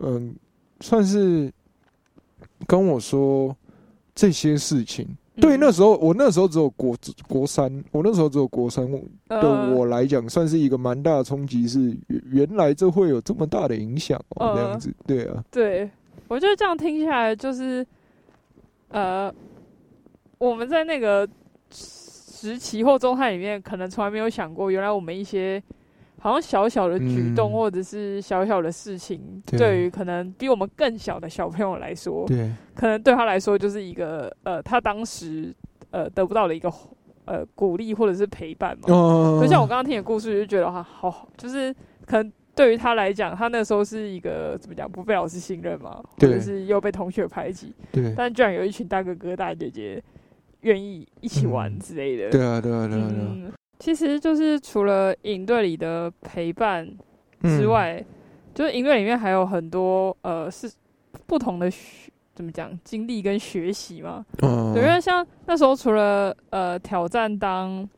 [0.00, 0.34] 嗯，
[0.80, 1.52] 算是
[2.66, 3.54] 跟我说
[4.14, 5.06] 这些事情。
[5.40, 6.96] 对，那时候我那时候只有国
[7.28, 8.86] 国三，我那时候只有国三
[9.28, 11.96] 的我来讲，算是一个蛮大的冲击，是
[12.30, 15.90] 原来这会有这么大的影响哦，这样子，对啊，对，
[16.26, 17.86] 我觉得这样听下来，就是
[18.88, 19.32] 呃，
[20.38, 21.28] 我们在那个
[21.70, 25.62] 时期或状态里面，可能从来没有想过，原来我们一些。
[26.20, 29.78] 好像小小的举动或者是小小的事情，对。
[29.78, 35.54] 于可能比我们更小的小朋友来说，对，可能对他来说就是一个呃，他当时
[35.90, 36.72] 呃得不到的一个
[37.26, 38.86] 呃鼓励或者是陪伴嘛。
[38.86, 41.72] 就像我刚刚听的故事，就觉得哈，好，就是
[42.06, 48.12] 可能对于他来讲，他那时候是一个怎么讲，不被老师信任嘛，或者是又被同学排挤，对。
[48.16, 50.02] 但居然有一群大哥哥大姐姐
[50.62, 53.52] 愿意一起玩之类的，对啊，对啊，对啊，对啊。
[53.78, 56.84] 其实就是除了营队里的陪伴
[57.42, 58.04] 之外，
[58.54, 60.68] 就是营队里面还有很多呃是
[61.26, 64.26] 不同的学怎么讲经历跟学习嘛。
[64.42, 64.74] 嗯。
[64.74, 67.88] 对，因为像那时候除了呃挑战当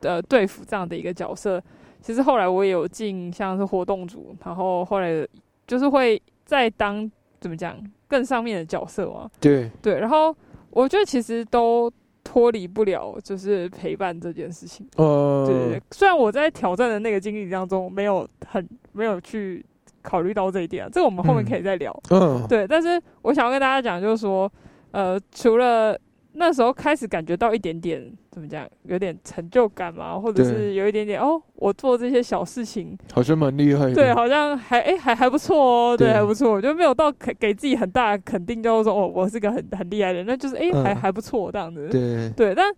[0.00, 1.62] 呃队服这样的一个角色，
[2.02, 5.26] 其实后来我也有进像是活动组，然后后来
[5.66, 7.76] 就是会再当怎么讲
[8.06, 9.30] 更上面的角色嘛。
[9.40, 9.70] 对。
[9.80, 10.36] 对，然后
[10.68, 11.90] 我觉得其实都。
[12.30, 14.86] 脱离不了就是陪伴这件事情。
[14.94, 19.64] 呃，对，虽然我在挑战的那个经历当中没有很没有去
[20.00, 21.92] 考虑到这一点，这个我们后面可以再聊。
[22.10, 24.50] 嗯，对，但是我想要跟大家讲，就是说，
[24.92, 25.98] 呃，除了。
[26.32, 32.96] 那时候开始感觉到一点点怎么讲，有点成就感嘛，或者是有一点点哦，我做这些小事情。
[33.12, 42.30] 好像蛮厉害，对，好像还哎还还不错哦，对，还不错，我觉得没有到给给自己很大的肯定，就是说哦，我是个很很厉害的人，那就是哎还还不错这样子，对。
[42.30, 42.72] 对，但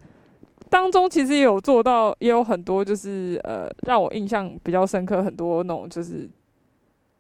[0.71, 6.27] 当中其实也有做到，也有很多就是呃让我印象比较深刻，很多那种就是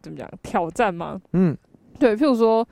[0.01, 1.55] 怎么讲挑战嘛，嗯，
[1.99, 2.67] 对，譬如说。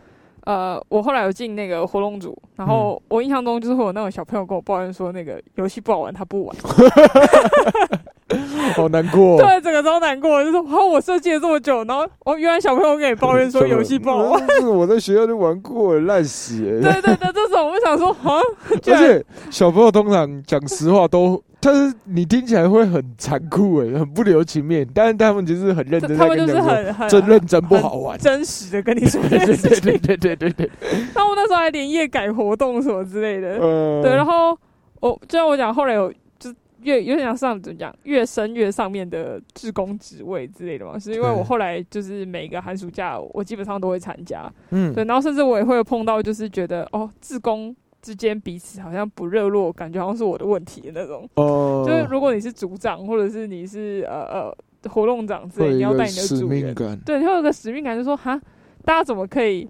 [0.45, 6.57] 呃，我后来有进那个活动组，然后我印象中就是会有那种小朋友跟我抱怨说，那个游戏不好玩，他不玩，
[8.75, 9.39] 好难过。
[9.39, 16.63] 对，整个超难过，就是说，我设计了这么久，然后我原来小朋友跟你抱怨说 游戏不好玩，是我在学校就玩过，烂死。
[16.81, 21.43] 对对对，这种我想说，啊，而且小朋友通常讲实话都。
[21.63, 30.71] 但是你听起来会很残酷诶， 很不留情面，但是他们就是很认真，他们就是很很真认真不好玩，真实的跟你说， 对对对对对对对。
[31.15, 33.59] 他们那时候还连夜改活动什么之类的，
[34.03, 34.11] 对。
[34.11, 34.59] 然后
[35.01, 36.51] 我就像我讲，后来有就
[36.83, 45.05] 越有点像上怎么讲，越升越上面的志工职位之类的嘛，是因为我后来就是每个寒暑假我基本上都会参加，嗯，对。
[45.05, 47.77] 然后甚至我也会碰到，就是觉得哦，志工。
[48.03, 51.29] 之间彼此好像不热络，感觉好像是我的问题的那种。
[51.35, 54.57] 哦，就是如果你是组长，或者是你是呃呃
[54.91, 58.41] 活动长之类，你要带你的组员，对，会有个使命感，就说哈，
[58.85, 59.69] 大家怎么可以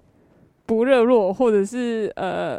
[0.65, 2.57] 不热络，或者是呃，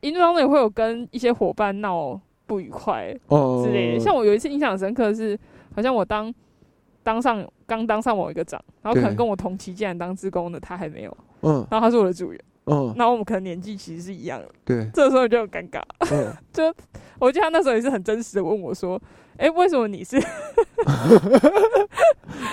[0.00, 4.00] 因为当中也会有跟一些伙伴闹不愉快哦之类的。
[4.00, 5.38] 像我有一次印象深刻是，
[5.74, 6.32] 好像我当
[7.02, 12.40] 当上刚当上某一个长，然后可能跟我同期竟然当职工的他还没有，嗯，然后他是我的组员。
[12.66, 15.80] 嗯，那我们可能年纪其实是一样的，对，这时候就很尴尬。
[16.12, 16.72] 嗯， 就
[17.18, 19.00] 我记得他那时候也是很真实的问我说
[19.36, 20.16] ：“哎，为什么你是？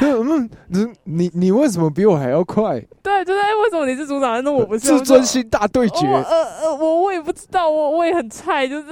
[0.02, 2.80] 嗯，你你你为什么比我还要快？
[3.04, 4.88] 对，就是哎，为什么你是组长，那我不是？
[4.88, 6.08] 自尊心大对决。
[6.08, 6.24] 呃
[6.62, 8.88] 呃，我我也不知道，我我也很菜，就是。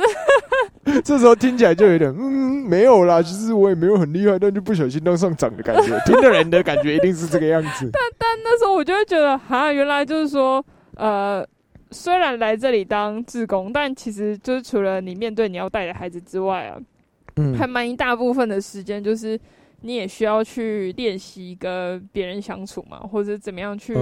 [1.03, 5.99] 这时候听起来就有点嗯，没有啦，其实我也没有很厉害，但就不小心当上长的感觉。
[6.05, 7.89] 听的人的感觉一定是这个样子。
[7.91, 10.63] 但但那时候我就会觉得，哈，原来就是说。
[10.97, 11.47] 呃，
[11.91, 16.77] 虽然来这里当志工，但其实就是除了你面对你要带的孩子之外啊，
[17.37, 19.39] 嗯，还蛮一大部分的时间，就是
[19.81, 23.95] 你也需要去练习跟别人相处嘛，或者怎么样去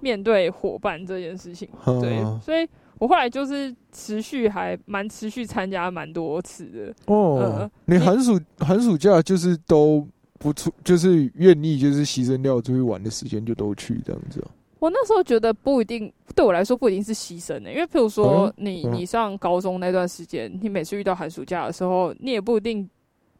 [0.00, 1.68] 面对伙伴这件事情。
[2.00, 6.94] 对，所以我后来就是持续还蛮持续参加蛮多次的。
[7.06, 10.06] 哦，你寒暑寒暑假就是都
[10.38, 14.44] 不出，就是愿意就是牺牲掉出去玩的时间，就都去这样子。
[14.84, 22.86] 我那时候觉得不一定，对我来说不一定是牺牲的，因为譬如说你你上高中那段时间，你每次遇到寒暑假的时候，你也不一定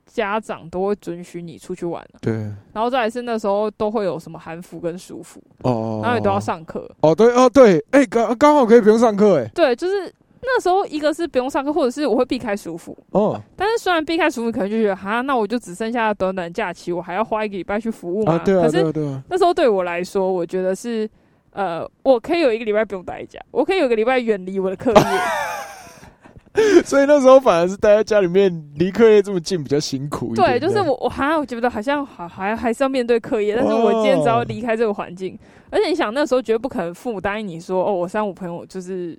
[0.06, 2.02] 家长都会准许你出去玩。
[2.22, 2.32] 对，
[2.72, 6.90] 然后再来是那时候都会有什么寒服跟暑服哦，然后你都要上课。
[7.02, 12.96] 哦，对哦对，哎刚刚好可以不用上课哎，对，就是那时候一个是不用上课，或者是我会避开暑服。
[13.10, 21.06] 哦，但是虽然避开暑服，可能就觉得哈，那我就只剩下短短假期，我还要花一个礼拜去服务嘛，对啊，对啊，对啊，那时候对我来说，我觉得是。
[21.54, 30.34] 呃，我可以有一个礼拜不用待家，我可以有个礼拜远离我的课业， 所以那时候反而是待在家里面，离课业这么近比较辛苦。
[30.34, 35.38] 对，就是我，我好像觉得好像还还还是要面对课业，但是我今天只要离开这个环境，
[35.70, 39.16] 而且你想那时候绝对不可能父母答应你说，哦，我三五朋友就是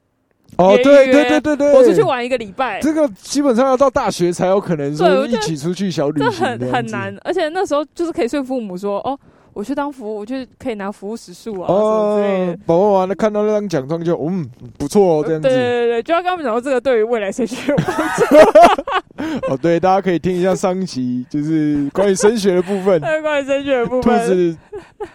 [0.57, 9.17] 哦，对对对对对，我出去玩一个礼拜，这个基本上要到大学才有可能说一起出去小旅行，这很很难，而且那时候就是可以说服父母说，哦。
[9.55, 14.45] 我去当服务，我就可以拿服务时数啊，哦，宝宝完了看到那张奖状就嗯
[14.77, 15.47] 不错哦，这样子。
[15.47, 19.47] 对对对，就要跟他们讲到这个对于未来升学有帮助。
[19.53, 22.99] 哦，对，大家可以听一下上一期，就是关于升学的部分。
[23.23, 24.57] 关于升学的部分，是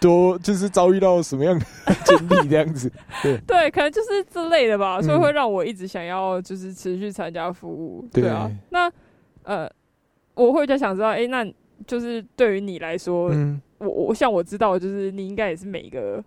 [0.00, 1.66] 多就是遭遇到什么样的
[2.06, 2.90] 经历这样子？
[3.22, 8.08] 对对，可能就是这类的吧，所以会让我一直想要就是持续参加服务。
[8.10, 8.90] 对啊，那
[9.42, 9.70] 呃，
[10.32, 11.46] 我会在想知道，哎，那
[11.86, 13.60] 就是对于你来说，嗯。
[13.80, 16.22] 我我像我知道，就是你应该也是每一个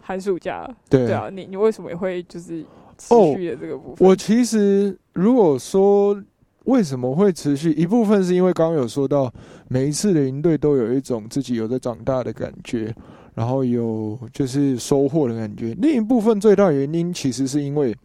[0.00, 2.62] 寒暑假，对啊，你你为什么也会就是
[2.96, 4.06] 持续的这个部分？
[4.06, 6.16] 我其实如果说
[6.64, 9.32] 为什么会持续，一部分是因为刚刚有说到，
[9.68, 12.94] 每一次的营队都有一种自己有在长大的感觉，
[13.34, 15.74] 然后有就是收获的感觉。
[15.80, 17.96] 另一部分最大原因其实是因为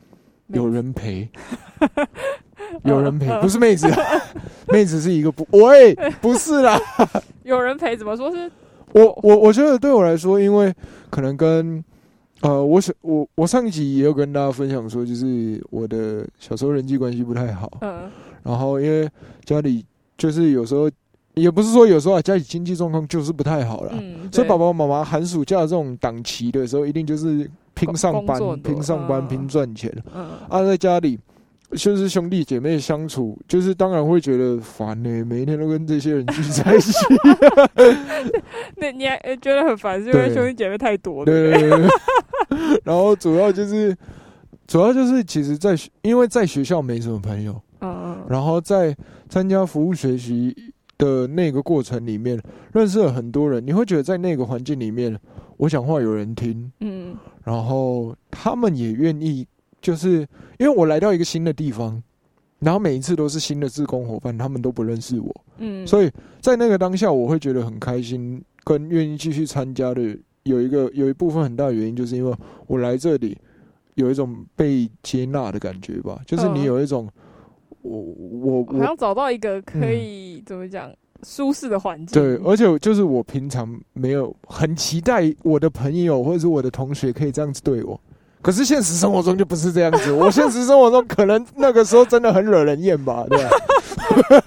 [0.47, 1.27] 有人陪，
[2.85, 3.85] 有人陪，不是妹子，
[4.71, 6.79] 妹子是一个不，喂，不是啦，
[7.43, 8.49] 有人陪怎么说是？
[8.93, 10.73] 我我我觉得对我来说，因为
[11.09, 11.83] 可能跟
[12.41, 18.09] 呃，我想我我上一集也有跟大家分享说，就是我的小时候人际关系不太好，嗯，
[18.43, 19.09] 然后因为
[19.45, 19.85] 家里
[20.17, 20.89] 就是有时候
[21.33, 31.19] 也不是说有时候啊，家里经济状况就是不太好了，嗯，所以爸爸妈妈寒暑假这种档期的时候，一定就是拼上班、拼上班、拼赚钱，嗯，啊，在家里。
[31.75, 35.25] 就是兄弟姐妹相处，就是当然会觉得烦呢。
[35.25, 36.93] 每一天都跟这些人聚在一起，
[38.77, 41.25] 那你还觉得很烦，是因为兄弟姐妹太多了。
[41.25, 41.87] 对对对。
[42.85, 43.95] 然后主要就是，
[44.67, 48.25] 主要就是，其实，在因为在学校没什么朋友，嗯嗯。
[48.29, 48.95] 然后在
[49.27, 50.55] 参加服务学习
[50.97, 52.39] 的那个过程里面，
[52.71, 53.65] 认识了很多人。
[53.65, 55.19] 你会觉得在那个环境里面，
[55.57, 57.15] 我讲话有人听，嗯。
[57.43, 59.47] 然后他们也愿意。
[59.83, 60.25] 就是
[60.57, 62.01] 因为我来到一个新的地方，
[62.59, 72.33] 然后每一次都是新的志工伙伴，他们都不认识我，嗯，所以在那个当下，我会觉得很开心，跟愿意继续参加的有一个有一部分很大的原因，就是因为
[72.67, 73.37] 我来这里
[73.95, 77.09] 有一种被接纳的感觉吧，就是你有一种
[77.81, 80.89] 我我好像找到一个可以怎么讲
[81.23, 87.99] 舒适的环境，对，而且就是我平常没有很期待我的朋友或者是我的同学可以这样子对我。
[88.43, 93.49] 可是现实生活中就不是这样子， 我现实生活中可能那个时候真的很惹人厌吧，对吧？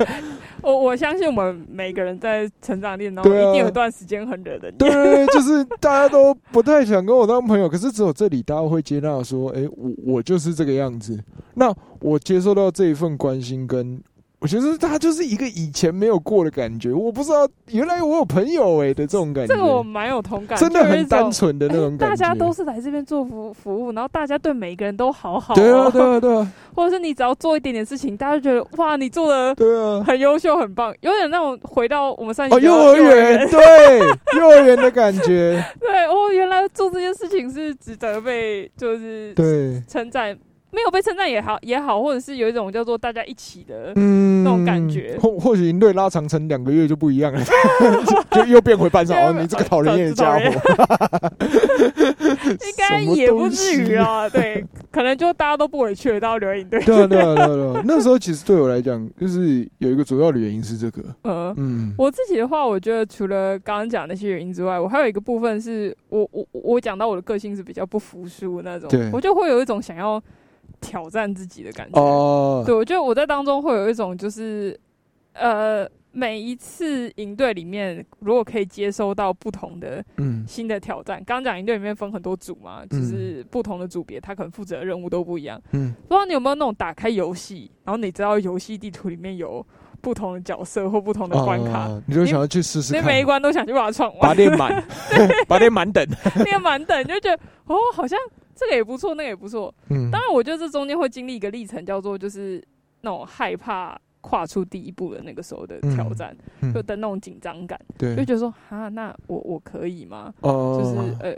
[0.63, 11.19] 我我相信我们每个人在成长历程中一定有一段时间很惹人厌，对，就是大家都不太想跟我当朋友，可是只有这里大家会接纳说，哎，我我就是这个样子，
[11.55, 14.01] 那我接受到这一份关心跟
[14.39, 22.07] 我觉得他就是一个以前没有过的感觉，我不知道原来我有朋友哎的这种感觉，这个我蛮有同感，真的很单纯的那种感觉。
[22.07, 30.05] 大家都是来这边做服服务，然后大家对每一个人都好好，对啊对啊对啊，或者是你只要做一点点事情，大家就觉得哇你做的对啊。
[30.07, 33.99] 很优秀很棒，有点那种回到我们上哦幼儿园对
[34.39, 39.83] 幼儿园的感觉， 对哦原来做这件事情是值得被就是对。
[39.89, 40.37] 称赞。
[40.73, 45.17] 没有被称赞也好也好，或者是有一种叫做大家一起的嗯那种感觉。
[45.21, 47.41] 或或许营队拉长成两个月就不一样了，
[48.31, 50.41] 就又变回班上哦，你这个讨人厌的家伙。
[52.47, 56.81] 应该也不至于啊，对，可能就大家都不委屈到留营队。
[56.81, 61.03] 对啊对啊对啊对啊，那时候其实对我来讲，就是有一个主要的原因是这个。
[61.25, 70.23] 嗯嗯，我自己的话，我觉得除了刚刚讲那些原因之外，我还有一个部分是我我我讲到我的个性是比较不服输那种，我就会有一种想要。
[70.87, 74.79] 挑战自己的感觉，哦，对我觉得我在当中会有一种就是，
[75.33, 80.45] 呃，每一次营队里面，如果可以接收到不同的嗯。
[80.47, 89.67] 新的挑战，刚刚讲营队里面分很多组嘛，就是不同的组别，他可能负责的任务都不一样，嗯，不知道你有没有那种打开游戏，然后你知道游戏地图里面有
[90.01, 96.07] 不同的角色或不同的关卡，你就想要去试试，你每一关都想去把它闯完，把练满， 对， 把练满等，
[96.45, 98.17] 练满等，就觉得哦，好像。
[98.57, 99.73] 这个也不错，那个也不错。
[99.91, 102.61] 嗯，当然，我觉得这中间会经历一个历程，叫做就是
[103.03, 106.35] 那种害怕跨出第一步的那个时候的挑战，
[106.75, 107.79] 就的那种紧张感。
[107.99, 110.33] 对，就觉得说啊，那我我可以吗？
[110.41, 111.37] 哦，就是呃，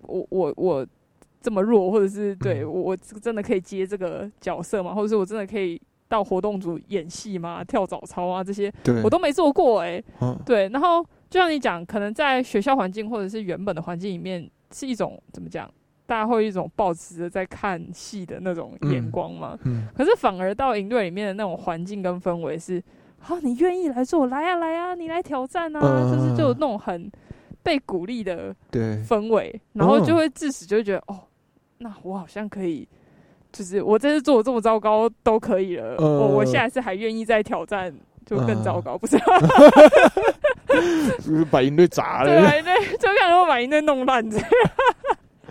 [0.00, 0.86] 我我我
[1.42, 4.94] 这么弱，或者是对我我真的可以接这个角色吗？
[4.94, 7.62] 或者是我真的可以到活动组演戏吗？
[7.62, 8.72] 跳早操啊这些，
[9.04, 10.02] 我都没做过哎。
[10.46, 15.70] 对，然后就像你讲，可能在学校环境或者是原本的环境里面，是一种怎么讲？
[16.06, 19.58] 大家会一种抱持着在看戏的那种眼光嘛？
[19.64, 22.82] 嗯，可是反而到营队里面的那种环境跟氛围是，
[23.26, 25.80] 啊，你愿意来做，来呀来呀，你来挑战啊，
[26.12, 27.10] 就是就那种很
[27.62, 28.54] 被鼓励的
[29.06, 31.20] 氛围，然后就会致使就会觉得，哦，
[31.78, 32.86] 那我好像可以，
[33.50, 37.90] 就是我这次做的这么糟糕都可以了，我我下一次还愿意再挑战，
[38.26, 39.16] 就更糟糕，不是？
[41.20, 44.48] 是把营队砸了，对对，就感觉我把营队弄烂这样。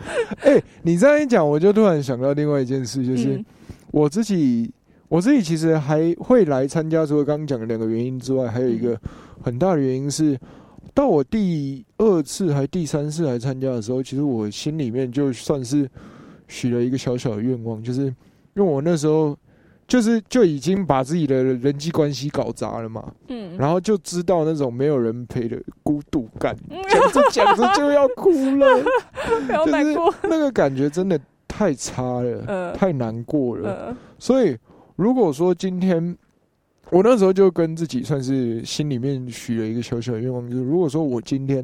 [0.41, 3.43] 哎，你这样一讲，我就突然想到另外一件事，就是
[3.91, 4.71] 我自己，
[5.09, 7.05] 我自己其实还会来参加。
[7.05, 8.99] 除了刚刚讲的两个原因之外，还有一个
[9.41, 10.39] 很大的原因是，
[10.93, 15.89] 到我第二次还第三次来参加的时候，其实我心里面就算是
[16.47, 18.15] 许了一个小小的愿望，就是因
[18.55, 19.37] 为我那时候。
[19.93, 26.57] 就是就已经把自己的人际关系搞砸了嘛，嗯，然后就知道那种没有人陪的孤独感，
[26.89, 28.83] 讲着讲着就要哭了，
[29.63, 33.95] 就是那个感觉真的太差了，太难过了。
[34.17, 34.57] 所以
[34.95, 36.17] 如果说今天
[36.89, 41.63] 我那时候就跟自己算是心里面许了一个小小的愿望，就是如果说我今天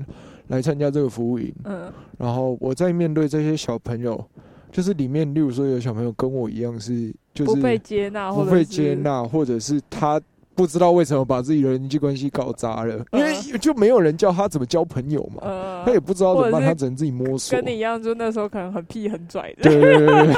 [0.49, 4.23] 来参加这个服务营，嗯，然后我在面对这些小朋友。
[4.71, 10.21] 就是里面，例如说有小朋友跟我一样是，就是不被接纳，不被接纳，或者是他
[10.53, 17.55] 不知道为什么把自己的人际关系搞砸了，因为就没有人教他怎么交朋友嘛，他也不知道怎么办，他只能自己摸索。
[17.57, 19.63] 跟你一样，就那时候可能很屁很拽的。
[19.63, 20.33] 对对对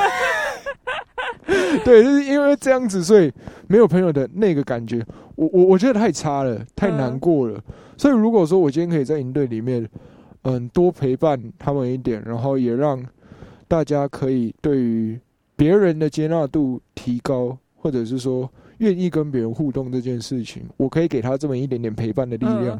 [1.46, 3.30] 对， 对，就是因为这样子，所以
[3.68, 5.06] 没有朋友的那个感觉，
[5.36, 7.60] 我我我觉得太差了，太难过了。
[7.98, 9.86] 所以如果说我今天可以在营队里面，
[10.44, 13.04] 嗯，多陪伴他们一点，然后也让。
[13.72, 15.18] 大家可以对于
[15.56, 22.78] 别人的接纳度提高，或者是说愿意跟别人互动这件事情，我可以给他这么一点点陪伴的力量。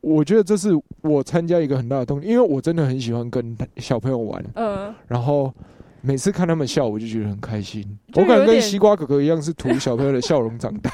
[0.00, 0.70] 我觉得这是
[1.02, 4.42] 我参加一个很大的动力，因为我真的很喜欢跟小朋友玩。
[4.54, 5.52] 嗯，然后
[6.00, 7.86] 每次看他们笑，我就觉得很开心。
[8.14, 10.90] 我感觉跟西瓜哥哥一样，是图小朋友的笑容长大，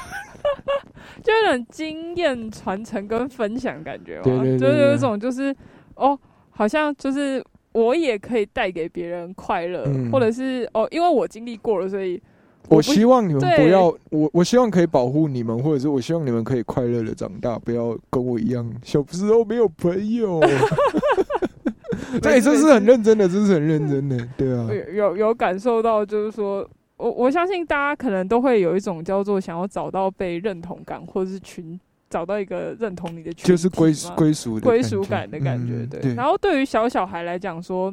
[1.23, 4.19] 就有点经验传承跟分享感觉。
[4.23, 5.55] 对对对，就有一种就是
[5.95, 6.19] 哦，
[6.49, 7.41] 好像就是。
[7.73, 12.21] 我也可以带给别人快乐，或者是哦，因为我经历过了，所以
[12.67, 20.39] 我希望你们不要我，我希望可以保护你们，或者是我希望你们可以快乐的长大，不要跟我一样小时候没有朋友。
[22.21, 26.67] 对，这是很认真的，这是很认真的，对啊，有有感受到，就是说
[26.97, 31.79] 我我相信大家可能都会有一种叫做想要找到被认同感，或者是群。
[32.11, 36.13] 找到一个认同你的，就是归归属归属感的感觉，对。
[36.13, 37.91] 然后对于小小孩来讲，说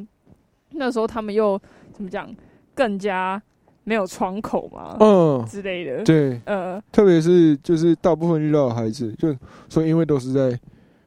[0.71, 1.59] 那时候他们又
[1.93, 2.29] 怎么讲，
[2.75, 3.41] 更加
[3.85, 5.45] 没有窗口嘛，嗯。
[5.47, 9.33] 之类的，对，呃，特别是就是大部分遇到的孩子，就
[9.69, 10.59] 说因为都是在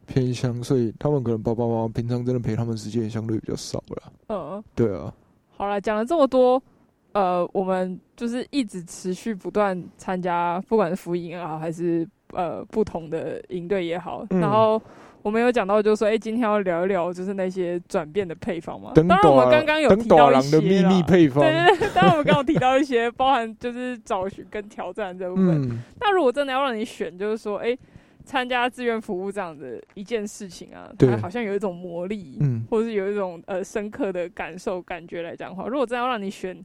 [0.06, 5.12] 偏乡，所以他们可能爸爸妈妈平常真的陪他们时间也相对比较少了，嗯，对啊。
[5.50, 6.60] 好了，讲了这么多。
[7.12, 14.80] 呃，我们就是一直持续不断参加，不管是福音啊，还是呃不同的营队也好，然后。
[15.24, 18.90] 我们有讲到，就是说，哎，今天要聊一聊，就是那些转变的配方嘛。
[18.92, 21.44] 当然，我们刚刚有提到一些秘密配方。
[21.44, 25.80] 对对对，当然我们刚刚提到一些，包含就是找寻跟挑战这部分。
[26.00, 27.78] 那如果真的要让你选，就是说，哎，
[28.24, 36.60] 参加志愿服务这样的一件事情啊，它好像有一种魔力，嗯，或者是有一种呃深刻的感受感觉来讲的话，如果真的要让你选。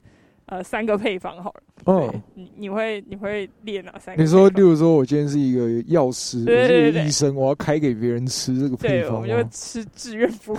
[0.48, 1.60] 呃，三个配方好了。
[1.84, 4.22] 哦，你你会你会列哪三个？
[4.22, 10.56] 你说，例如说，我今天是一个药师，我是一个医生，我要开给别人吃这个配方，我就吃志愿服务，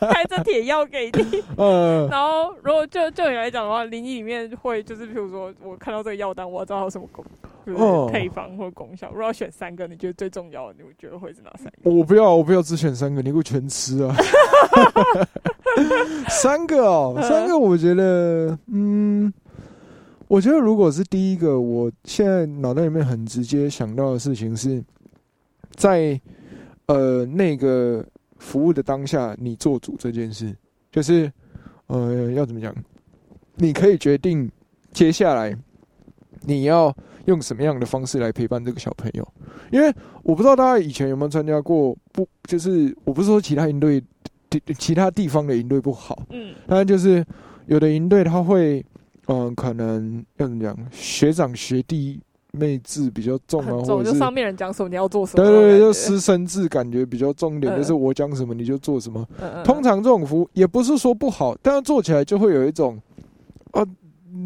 [0.00, 1.42] 开这铁药给你。
[1.56, 2.08] 嗯。
[2.08, 7.24] 然后，如果就就你来讲的话，灵异里面会就是，譬如说我看到这个药单，我要知道它什么功，
[7.64, 9.08] 就是配方或功效。
[9.10, 11.90] 如果要选三个，你觉得最重要的，你觉得会是哪三个？
[11.90, 14.14] 我不要，我不要只选三个，你给我全吃啊！
[16.28, 19.30] 三个哦，三个，我觉得，嗯，
[20.28, 24.82] 我觉得如果是第一个，我现在脑袋里面很直接想到的事情是，
[25.72, 26.18] 在
[26.86, 28.02] 呃那个
[28.38, 30.56] 服务的当下，你做主这件事，
[30.90, 31.30] 就是
[31.88, 32.74] 呃要怎么讲？
[33.56, 34.50] 你可以决定
[34.90, 35.54] 接下来
[36.40, 36.96] 你要
[37.26, 39.28] 用什么样的方式来陪伴这个小朋友，
[39.70, 44.02] 因为我不知道大家以前有没有参加过，不，就是我不是说其他营队。
[44.76, 47.24] 其他地方的营队不好，嗯，但就是
[47.72, 48.84] 有的营队他会，
[49.28, 52.20] 嗯，可能要怎么讲，学长学弟
[52.52, 59.26] 妹制比较重啊，或者是上面人讲什么你要做什么，对对对，就师生制感觉比较重点，就是我讲什么你就做什么。
[59.64, 63.00] 通常这种服务也不是说不好，但是做起来就会有一种，
[63.70, 63.82] 啊，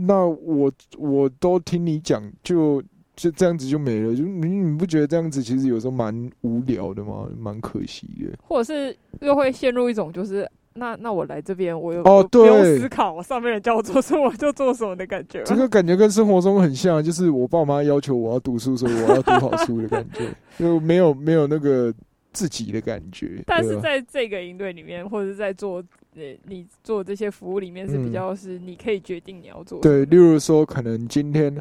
[0.06, 2.82] 那我我都听你讲就。
[3.16, 7.26] 就这样子就没了，就你你不觉得这样子其实有时候蛮无聊的吗？
[7.38, 8.38] 蛮可惜的。
[8.46, 10.46] 或者是又会陷入一种就是
[10.76, 15.42] 那那我来这边我有哦不用思考，我上面人叫我做什么就做什么的感觉。
[15.44, 20.24] 这个感觉跟生活中很像，就是我爸妈要求我要读书，所以我要读好书的感觉，
[20.58, 21.92] 就没有没有那个
[22.32, 23.42] 自己的感觉。
[23.46, 25.82] 但是在这个营队里面，或者是在做
[26.14, 29.80] 呃你做这些服务里面是比较是你可以决定你要做。
[29.80, 31.56] 对，例如说可能今天。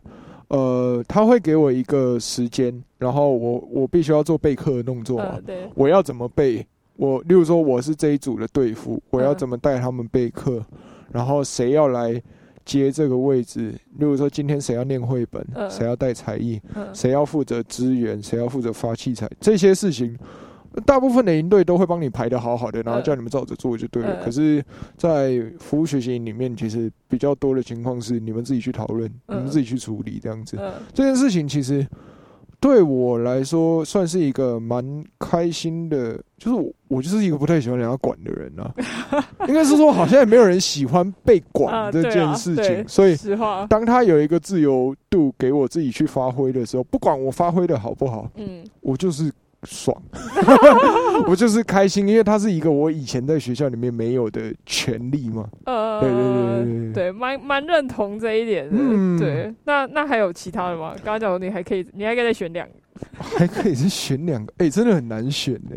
[0.50, 5.40] 呃，他会给我一个时间，然后我我必须要做备课的动作嘛。
[5.44, 6.64] 对，我要怎么备？
[6.98, 10.64] 我例如说我是这一组的队服，我要怎么带他们备课？
[11.12, 12.22] 然后谁要来
[12.64, 13.70] 接这个位置？
[13.98, 16.62] 例如说今天谁要念绘本，谁要带才艺，
[16.94, 20.18] 谁要负责支援，谁要负责发器材，这些事情。
[20.86, 24.22] 大部分的营队都会帮你排的好好的，然后叫你们照着做就对了。
[24.22, 24.62] 可是，
[24.98, 30.60] 在服务学习营里面，其实比较多的情况是你们自己去讨论，你们自己去处理这样子。
[30.94, 31.88] 这件事情其实
[32.60, 38.74] 对我来说算是一个蛮开心的，就是我我就是一个不太喜欢人家管的人啊。
[39.48, 42.88] 应该是说，好像也没有人喜欢被管这件事情。
[42.88, 43.16] 所以，
[43.70, 49.32] 当他有一个自由度给我自己去发挥的时候，不管我发挥的好不好，嗯，我就是。
[49.66, 49.96] 爽，
[51.28, 55.48] 我就是开心，因为它是一个我以前在学校里面没有的权利嘛。
[55.66, 58.76] 呃，对对对对对，蛮蛮认同这一点的。
[58.80, 59.54] 嗯，对。
[59.66, 60.94] 那那还有其他的吗？
[61.04, 62.74] 刚刚讲你还可以，你还可以再选两个，
[63.20, 64.54] 还可以再选两个。
[64.58, 65.76] 哎，真的很难选的。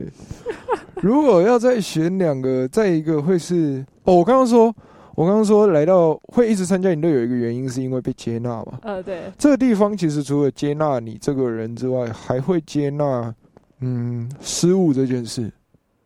[1.03, 4.75] 如果要再选两个，再一个会是哦，我刚刚说，
[5.15, 8.79] 我刚刚说来到会一直参加你都有一个原因，是因为被接纳嘛。
[8.83, 9.23] 呃，对。
[9.39, 13.35] 这个地方其实除了接纳你这个人之外，还会接纳。
[13.81, 15.53] 嗯，失误这件事，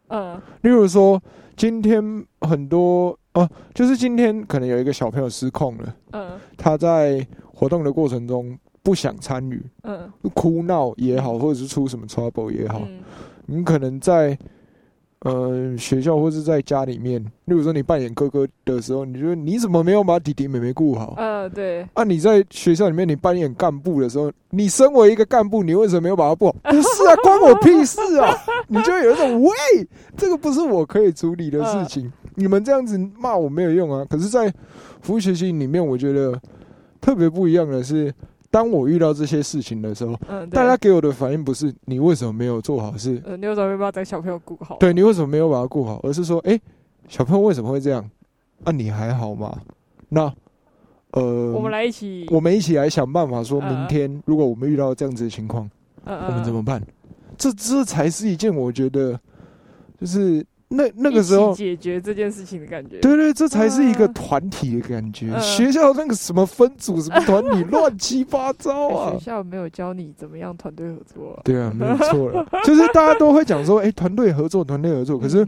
[0.08, 1.20] 嗯，例如说
[1.56, 2.02] 今天
[2.40, 12.86] 很多哦，就是今天可能有一个小朋友失控了，嗯，他在活动的过程中不想参与，嗯，哭闹也好，或者是出什么 trouble 也好，
[13.46, 14.38] 你可能在。
[15.24, 21.14] 呃，学校或是在家里面，例如说你扮演哥哥的时候，你觉得你怎么没有把弟弟妹妹顾好？
[21.16, 21.86] 呃，对。
[21.94, 26.52] 啊，你在学校里面你扮演干部的时候，你身为一个干部，你为什么没有把他顾好？
[26.68, 28.36] 不是啊，关我屁事啊！
[28.66, 29.52] 你就有一种喂，
[30.16, 32.12] 这个不是我可以处理的事情。
[32.34, 34.04] 你们这样子骂我没有用啊。
[34.10, 34.52] 可是，在
[35.02, 36.36] 服务学习里面，我觉得
[37.00, 38.12] 特别不一样的是。
[38.52, 44.76] 当我遇到这些事情的时候，嗯，大家给我的反应不是你为什么没有做好事，呃，你为什么没有把小朋友顾好？
[44.76, 45.98] 对你为什么没有把他顾好？
[46.02, 46.60] 而是说，哎，
[47.08, 48.06] 小朋友为什么会这样？
[48.64, 49.58] 啊，你还好吗？
[50.10, 50.30] 那，
[51.12, 55.70] 呃，我们来一起，我们一起来想办法，说明天如果我们遇到这样子的情况，
[56.04, 56.80] 我们怎么办？
[57.38, 59.18] 这这才是一件我觉得
[59.98, 60.46] 就是。
[60.74, 65.38] 那那个时候解决这件事情的感觉，对对，这才是一个团体的感觉。
[65.40, 69.12] 学校那个什么分组、什么团体，乱七八糟啊！
[69.12, 71.38] 学校没有教你怎么样团队合作。
[71.44, 75.18] 对啊，没有错了， 就是大家都会讲说，哎，团队合作，团队合作。
[75.18, 75.46] 可是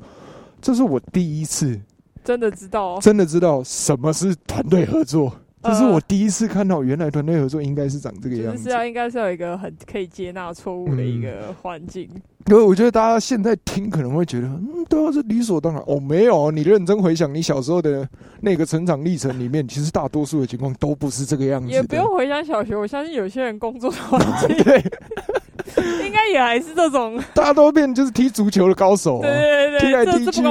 [0.60, 1.80] 这是我第一次
[2.22, 5.32] 真的知道，真的知道什么是团队合作。
[5.62, 8.64] 这是我第一次看到，原来团队合作应该是长这个样子。
[8.64, 12.06] 是啊应该是有一个很可以接纳错误的一个环境。
[12.46, 15.82] 因为我觉得大家现在听可能会觉得，嗯，对啊，这理所当然。
[15.86, 18.06] 哦，没有，你认真回想你小时候的
[18.40, 21.68] 那个成长历程里面，其实大多数的情况都不是这个样子。
[21.70, 24.56] 也不用回想小学，我相信有些人工作环境，
[26.04, 27.18] 应该也还是这种。
[27.32, 30.44] 大家都变就是踢足球的高手，对对对，踢来踢去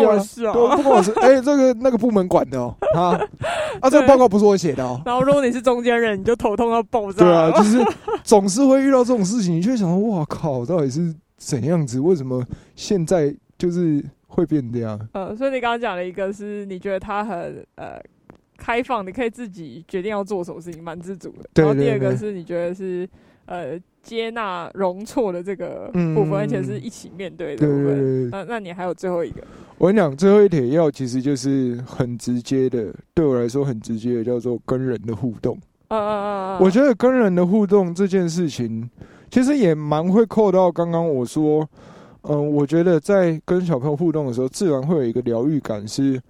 [0.48, 1.14] 啊，都不关我事。
[1.22, 3.20] 哎，这个那个部门管的哦，啊
[3.82, 5.00] 啊，这个报告不是我写的哦。
[5.06, 7.20] 然后如果你是中间人，你就头痛到爆炸。
[7.24, 7.78] 对啊，就是
[8.24, 11.14] 总是会遇到这种事情，你就会想说，哇靠，到底是。
[11.46, 12.00] 怎样子？
[12.00, 12.42] 为什么
[12.76, 15.00] 现在就是会变这样？
[15.12, 18.02] 呃，所以你刚刚讲了一个，是你觉得他很呃
[18.58, 21.50] 开放，你可以自己决定要做什么事情，蛮自主的。
[21.56, 23.08] 然后第二个是你觉得是
[23.46, 28.30] 呃接纳容错的这个部分，而且是一起面对的部分。
[28.30, 29.42] 那那你还有最后一个？
[29.78, 35.58] 我跟你讲，最后一帖要其实就是很直接的，对我来说很直接的，叫做跟人的互动。
[35.90, 38.90] 嗯嗯嗯嗯，我觉得跟人的互动这件事情。
[39.34, 41.68] 其实也蛮会扣到刚刚我说，
[42.22, 46.22] 嗯，我觉得在跟小朋友互动的时候，自然会有一个疗愈感，是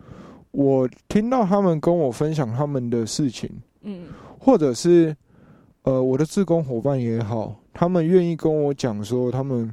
[0.51, 3.49] 我听到他们跟我分享他们的事情，
[3.81, 4.03] 嗯，
[4.39, 5.13] 或者是
[5.81, 9.69] 呃我的志工伙伴也好，他们愿意跟我讲说他们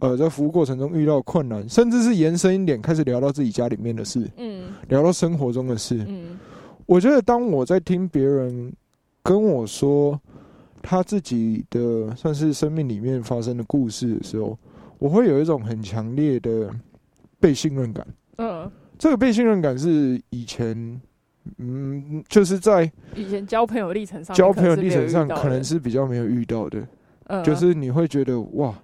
[0.00, 6.36] 呃在服务过程中遇到困难，甚至是延伸一点开始聊到自己家里面的事，嗯，聊到生活中的事，嗯，
[6.86, 8.72] 我觉得当我在听别人
[9.22, 10.20] 跟我说。
[10.86, 14.56] 他自己的算是生命里面发生的故事的时候，
[14.98, 16.70] 我会有一种很强烈的
[17.40, 18.06] 被信任感。
[18.36, 21.00] 嗯，这个被信任感是以前，
[21.56, 26.86] 嗯，就是在以前交朋友历程上，交朋友历程上可能是比较没有遇到的。
[27.28, 28.74] 嗯，就是你会觉得哇，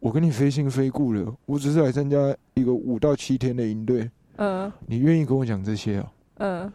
[0.00, 2.18] 我跟你非亲非故了，我只是来参加
[2.54, 4.10] 一个五到七天的营队。
[4.38, 6.12] 嗯，你愿意跟我讲这些啊？
[6.38, 6.72] 嗯。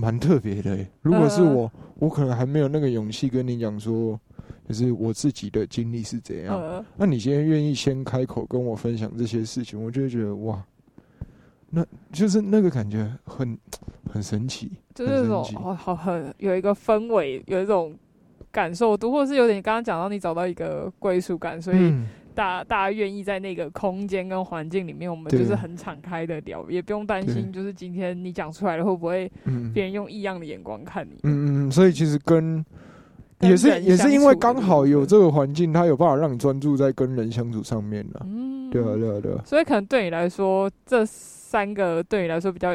[0.00, 4.18] 蛮特别的， 如果是我，我可能还没有那个勇气跟你讲说，
[4.66, 6.84] 就是我自己的经历是怎样。
[6.96, 10.64] 那你今天愿意先开口跟我分享这些事情，我就会觉得哇，
[11.68, 13.58] 那就是那个感觉很
[14.10, 17.94] 很神奇，就是那种好好很有一个氛围，有一种
[18.50, 21.94] 感受度，或者是有点刚刚讲到你找到一个归属感，所以。
[22.40, 29.30] 大大家愿意在那个空间跟环境里面，我们就是很敞开的聊，也不用担心，就是今天你讲出来了会不会
[29.74, 31.18] 别人用异样的眼光看你。
[31.24, 32.64] 嗯嗯，所以其实跟
[33.40, 38.24] 也是也是因为刚好有这个环境，他有办法让你专注在跟人相处上面了。
[38.24, 39.42] 嗯，对啊对啊对啊。
[39.44, 42.74] 所以可能对你来说，这三个对你来说比较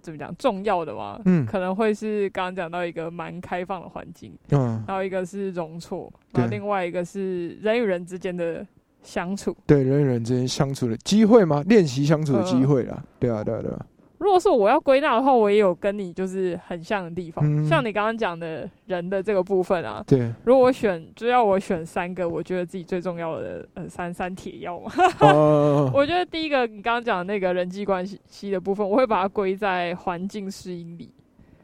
[0.00, 1.20] 怎么讲重要的嘛？
[1.24, 8.64] 嗯，可能会是刚刚讲到一个蛮开放的环境，嗯，然后一个是容错，然后另外一个是人与人之间的。
[9.02, 11.62] 相处对人与人之间相处的机会吗？
[11.66, 13.86] 练习相处的机会啦，对啊，对啊，对啊。
[14.18, 20.00] 如果是我要归纳的话，我也有跟你就是很像的地方，像你刚刚讲的人的这个部分啊。
[20.06, 24.92] 对，如果我选，就要我选三个，我觉得自己最重要的呃三三铁要嘛。
[25.92, 31.12] 我觉得第一个你刚刚讲的那个人际关系的部分，我会把它归在环境适应力。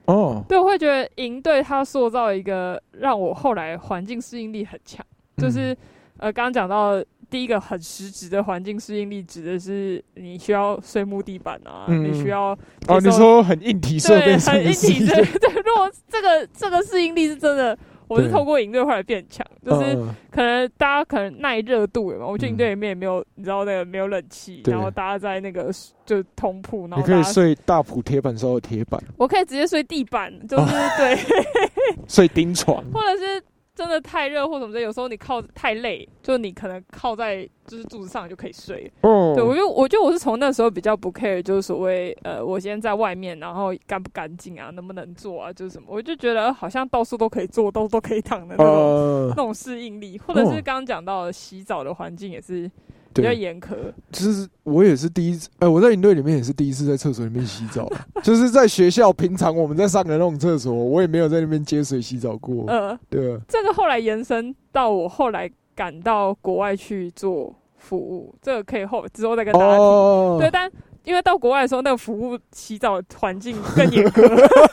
[0.06, 5.76] 哦，对，我会觉得营队它塑造一个让我后来环境适应力很强，就是
[6.16, 7.00] 呃刚刚讲到。
[7.30, 12.56] 第一个很实质的环境适应力，指的是你需要睡木地板啊，你需要
[12.86, 15.62] 哦，你说很硬体设备，很硬体对 对。
[15.62, 17.76] 如果这个这个适应力是真的，
[18.08, 19.94] 我是透过营队后来变强， 就是
[20.30, 25.70] 可能大家可能耐热度嘛，我去营队里面也没有，你知道那个没有冷气，然后大家在那个
[26.06, 30.64] 就通铺，然后你可以睡大铺铁板烧的铁板，我可以直接睡地板，就是
[30.96, 31.18] 对，
[32.08, 33.42] 睡钉床，或者是。
[33.78, 38.90] 真的太热或什么的，有时候你靠太累，就你可能靠在就是柱子上就可以睡。
[39.02, 52.68] 嗯，对我觉得我觉得我是从那时候比较不 care，就是所谓呃，我今天在外面，然后干不干净啊，能不能坐啊，就是什么，我就觉得好像到处都可以坐，都都可以躺的那种那种适应力，或者是刚刚讲到洗澡的环境也是。
[53.14, 53.74] 比较严苛，
[54.12, 57.90] 就是我也是第一次，呃，我在营队里面也是第一次在厕所里面洗澡，
[58.22, 62.64] 就是在学校平常我们在上的那种厕所，我也没有在那边接水洗澡过。
[62.68, 63.38] 呃，对。
[63.48, 70.38] 这个后来延伸到我后来赶到国外去做服务，这个可以后之后再跟大家提。
[70.38, 70.70] 对，但
[71.04, 74.22] 因为到国外的时候，那个服务洗澡环境更严格。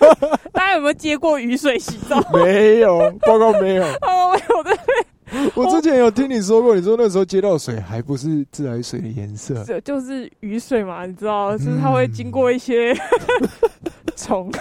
[0.52, 2.22] 大家有没有接过雨水洗澡？
[2.34, 3.84] 没有，报告没有。
[4.04, 4.78] 哦，没有对。
[5.56, 11.06] 我之前有听你说过，你说那时候接到水还不是自来水的颜色，这就是雨水嘛？
[11.06, 12.96] 你知道，就是它会经过一些
[14.16, 14.52] 虫、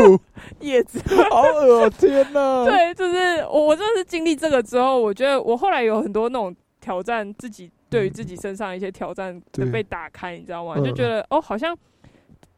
[0.60, 1.00] 叶子，
[1.30, 2.64] 好恶天哪！
[2.64, 10.76] 对，就是我，我真的是经历这个之后，我觉得我后来有很多那种挑战，自己对于自己身上一些挑战的被打开，你知道吗？
[10.76, 11.76] 就觉得哦，好像。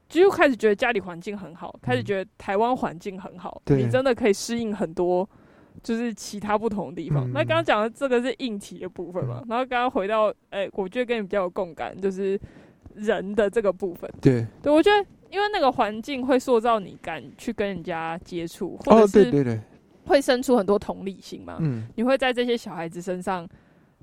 [0.07, 5.29] 就开始觉得家里环境很好，开始觉得台湾环境很好，你真的可以适应很多，
[5.85, 7.31] 就是其他不同的地方。
[7.33, 12.41] 那刚刚讲的这个是硬体的部分嘛，然后刚刚回到，哎，我觉得跟你比较有共感，就是
[12.95, 14.11] 人的这个部分。
[14.21, 19.61] 对，对我觉得，因为那个环境会塑造你敢去跟人家接触，或者是
[20.05, 21.59] 会生出很多同理心嘛。
[21.61, 23.49] 嗯，你会在这些小孩子身上。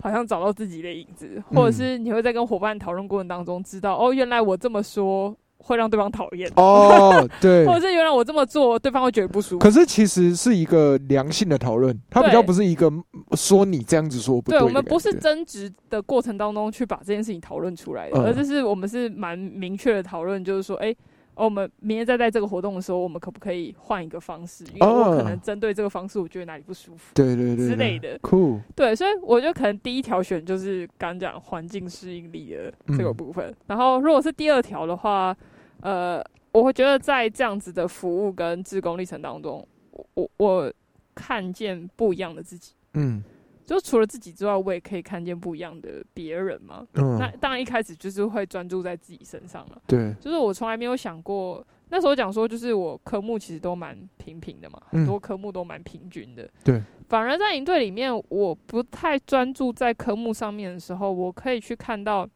[0.01, 9.59] 好像找到自己的影子，或者是你会在跟伙伴讨论过程当中知道，哦，原来我这么说会让对方讨厌哦，对， 或者是原来我这么做对方会觉得不舒服。
[9.59, 12.91] 可是其实是一个良性的讨论，它比较不是一个
[13.33, 14.61] 说你这样子说不对。
[14.61, 20.95] 我们不是争执的过程当中去把这件事情讨论出来的，而就是我们是蛮明确的讨论，就是说，哎。
[21.33, 24.65] 我们明天再在这个活动的时候，我们可不可以换一个方式？
[24.75, 28.19] 因为我可能针对这个方式，我觉得哪里不舒服，对对对之类的。
[28.21, 33.55] 酷，对，所以我觉得可能第一条选就是刚讲环境适应力的这个部分。
[33.65, 35.35] 然后如果是第二条的话，
[35.81, 39.67] 呃，我会觉得在这样子的服务跟自工历程当中，
[40.13, 40.73] 我我
[41.13, 42.73] 看见不一样的自己。
[42.93, 43.23] 嗯。
[43.63, 46.85] 就除了自己之外，我也可以看见不一样的别人嘛。
[46.95, 49.81] 嗯，那当然一开始就是会专注在自己身上了。
[49.87, 56.49] 对，就是我从来没有想过，那时候讲说，就是我科目其实都蛮平平的嘛，很多科目都蛮平均的。
[56.65, 62.27] 对，反而在营队里面，我不太专注在科目上面的时候，我可以去看到，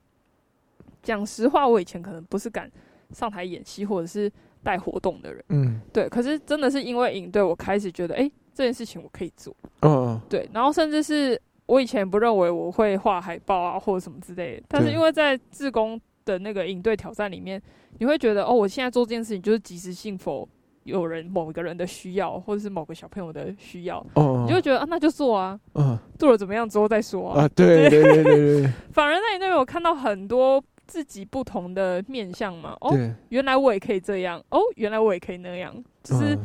[1.03, 2.71] 讲实话，我以前可能不是敢
[3.11, 4.31] 上台演戏或者是
[4.63, 5.43] 带活动的人。
[5.49, 6.07] 嗯，对。
[6.09, 8.29] 可是真的是因为影队，我开始觉得，哎。
[8.57, 17.61] 这件事情我可以做，嗯，对，然后甚至是我以前不认为我会画海报啊，或者什么之类的，但是因为在自工的那个影队挑战里面，
[17.99, 20.47] 你会觉得哦，我现在做这件事情就是及时性否
[20.83, 32.97] 有人某一个人的需要，或者是某个小朋友的需要，哦，你就觉得啊，那就做啊，嗯，做了怎么样之后再说啊，对对对对对， 反而在你那边我看到很多自己不同的面相嘛，哦，
[33.29, 35.73] 原来我也可以这样，哦，原来我也可以那样，
[36.03, 36.37] 就是。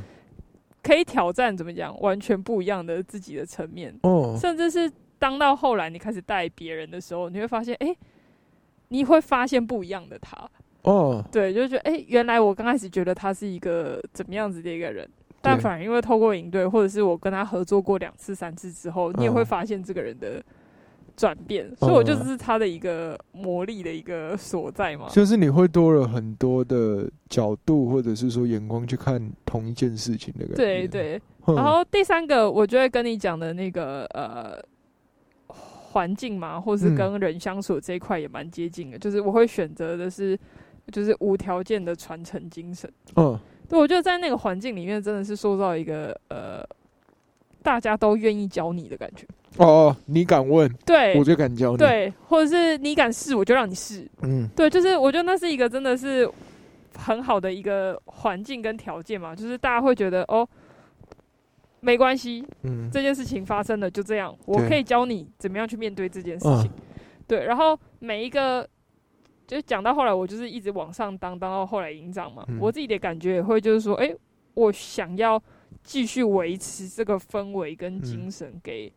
[0.82, 7.94] 可以挑战怎么讲，完全不一样的自己的层面，哦，甚至是当到后来你开始带别人的时候，你会发现，哎，
[8.88, 10.50] 你会发现不一样的他，
[10.84, 15.06] 哦，对，就觉得，哎，原来我刚开始觉得他是一个怎么样子的一个人，
[15.42, 20.42] 但反而因为透过营队，或者是我跟他合作过两次、三次之后，你也会发现这个人的。
[21.20, 25.06] 转变，所以我就是他的一个魔力的一个所在嘛。
[25.10, 30.56] 就是你会多了很多的角度，或者是说眼光去看同一件事情的感觉。
[30.56, 31.22] 对对。
[31.46, 34.58] 然后第三个，我就会跟你讲的那个呃
[35.48, 38.98] 环境嘛，或是跟人相处这一块也蛮接近的。
[38.98, 40.38] 就是我会选择的是，
[40.90, 42.90] 就是无条件的传承精神。
[43.16, 46.64] 嗯，对，我觉得在那个环境里面，真的是塑造一个呃
[47.62, 49.26] 大家都愿意教你的感觉。
[49.56, 56.30] 哦，你敢问，对，我就敢教你，对，或者是你敢试，我就让你试，嗯，对，就是我觉得那是一个真的是
[56.96, 60.48] 很好的一个环境跟条件嘛，就是大家会觉得哦，
[61.80, 66.70] 没关系，嗯，这件事情发生了就这样，我可以教你怎么样去面对这件事情，
[67.26, 68.66] 对，然后每一个
[69.48, 74.14] 就讲到后来，我就是一直往上当，当到后来营长嘛，我自己的感觉也会就是说，哎，
[74.54, 75.42] 我想要
[75.82, 78.90] 继续维持这个氛围跟精神给。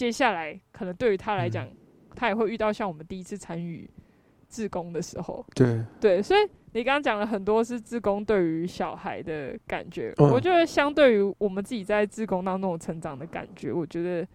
[0.00, 1.68] 接下来可能对于他来讲，
[2.16, 3.86] 他也会遇到像我们第一次参与
[4.48, 5.84] 自工的时候，对。
[6.00, 6.40] 对，所以
[6.72, 14.26] 你刚刚讲了很多是自工对于小孩的感觉，我觉得相对于我们自己在自工当中成长的感觉，我觉得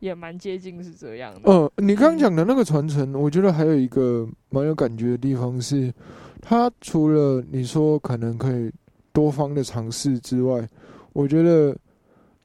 [0.00, 1.42] 也蛮接近是这样的。
[1.44, 5.94] 嗯，你刚刚讲的那个传承，我觉得还有一个蛮有感觉的地方是，
[6.40, 8.72] 他除了你说可能可以
[9.12, 10.68] 多方的尝试之外，
[11.12, 11.78] 我觉得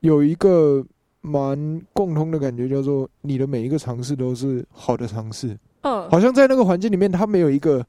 [0.02, 0.86] 有一个。
[1.28, 5.58] 蛮共通的感觉，叫做你的每一个尝试都是好的尝试。
[5.82, 7.86] 嗯，好像在那个环境里面，他没有一个，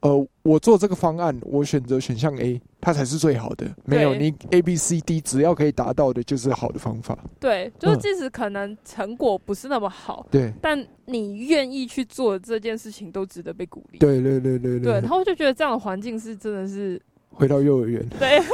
[0.00, 3.66] 呃，我做这个方案，我选择选项 A，它才是最好的。
[3.84, 7.16] 没有，你 A、B、C、D，只要可以达到的，就是好的方法。
[7.40, 13.98] 对，就是即使可能成果不是那么好，对，但你愿意去做这件事情，都值得被鼓励。
[13.98, 14.80] 对对对对对。
[14.80, 17.00] 对然后我就觉得这样的环境是真的是。
[17.34, 18.40] 回到幼儿园，对，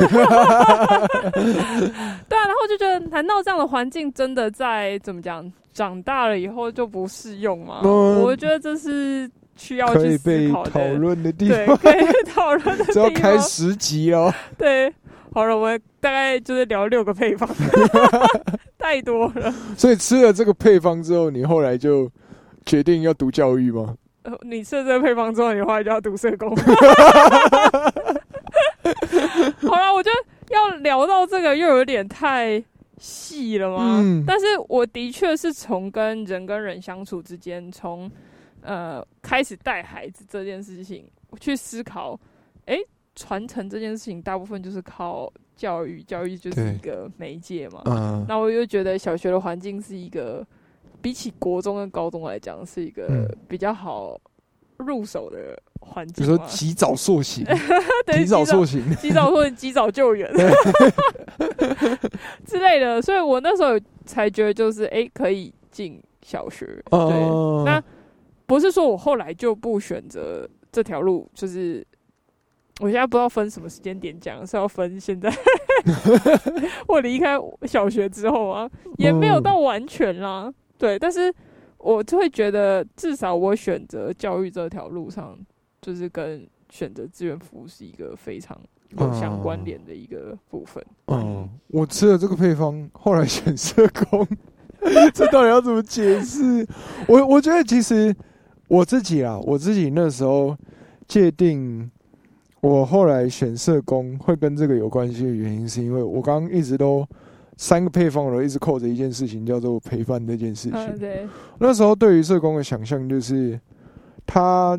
[2.28, 5.50] 对啊，然后就觉得，难道这样的环境真的在怎么讲？
[5.72, 7.80] 长大了以后就不适用吗？
[7.84, 13.04] 我觉得这是需要去被讨论的地方， 可以讨论的地方。
[13.04, 14.34] 要开十集哦。
[14.58, 14.92] 对，
[15.32, 17.48] 好了，我们大概就是聊六个配方，
[18.78, 19.54] 太多了。
[19.76, 22.10] 所以吃了这个配方之后，你后来就
[22.66, 23.94] 决定要读教育吗？
[24.42, 26.54] 你吃了这个配方之后，你后来就要读社工。
[29.68, 32.62] 好了，我觉得要聊到这个又有点太
[32.98, 34.00] 细了嘛。
[34.00, 38.10] 嗯，但是我的确是从跟人跟人相处之间，从
[38.62, 41.10] 呃开始带孩子这件事情
[41.40, 42.18] 去思考，
[42.66, 42.78] 哎，
[43.14, 47.82] 传承这件事情，大部分就是靠教育，教育就是一个媒介嘛。
[47.86, 48.24] 嗯。
[48.28, 50.46] 那我就觉得小学的环境是一个，
[51.00, 54.20] 比起国中跟高中来讲，是一个比较好
[54.76, 56.24] 入手的环境。
[56.24, 57.44] 你说及早塑形，
[58.12, 60.30] 及早塑形，及早或及早救援
[62.46, 63.02] 之类的。
[63.02, 66.66] 所以我那时候才觉得，就是哎，可以进小学。
[66.90, 67.64] 对。
[67.64, 67.82] 那
[68.46, 71.84] 不是说我后来就不选择这条路，就是。
[72.82, 75.30] 我现在不知道分什么时间点讲，是要分现在
[76.88, 78.66] 我离开小学之后啊，
[78.96, 80.50] 也没有到完全啦。
[80.78, 81.30] 对，但是
[81.76, 85.38] 我就会觉得，至少我选择教育这条路上，
[85.80, 88.58] 就是跟选择志愿服务是一个非常
[88.90, 90.84] 有相关联的一个部分。
[91.06, 94.26] 嗯，我吃了这个配方，后来选社工，
[95.14, 96.66] 这到底要怎么解释？
[97.08, 98.14] 我我觉得其实
[98.68, 100.56] 我自己啊，我自己那时候
[101.06, 101.90] 界定。
[102.62, 107.08] 我后来选社工会跟这个有关系的原因，是因为我刚刚一直都
[107.56, 110.98] 三个配方，我都一直扣着一件事情，叫做陪伴这件事情。
[110.98, 111.26] 对，
[111.58, 113.58] 那时候对于社工的想象就是，
[114.26, 114.78] 他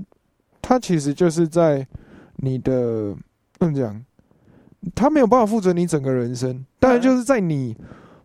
[0.61, 1.85] 他其实就是在
[2.37, 3.15] 你的
[3.59, 4.03] 怎么讲，
[4.95, 7.75] 他没有办法负责你整个人生，当然就是在你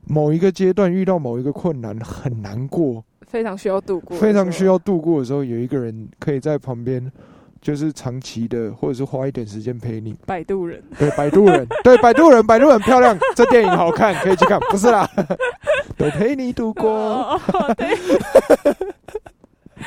[0.05, 7.11] 某一个阶段遇到某一个困难很难过，非常需要度过，非常需要度过的时候，有一个人可以在旁边。
[7.59, 10.15] 就是长期的，或者是花一点时间陪你。
[10.25, 14.61] 摆渡人，对，摆渡人， 对，摆渡人，摆渡人漂亮，这电影好看，可以去看。
[14.71, 15.09] 不是啦，
[15.99, 17.41] 都陪你度过。
[17.77, 17.97] 对，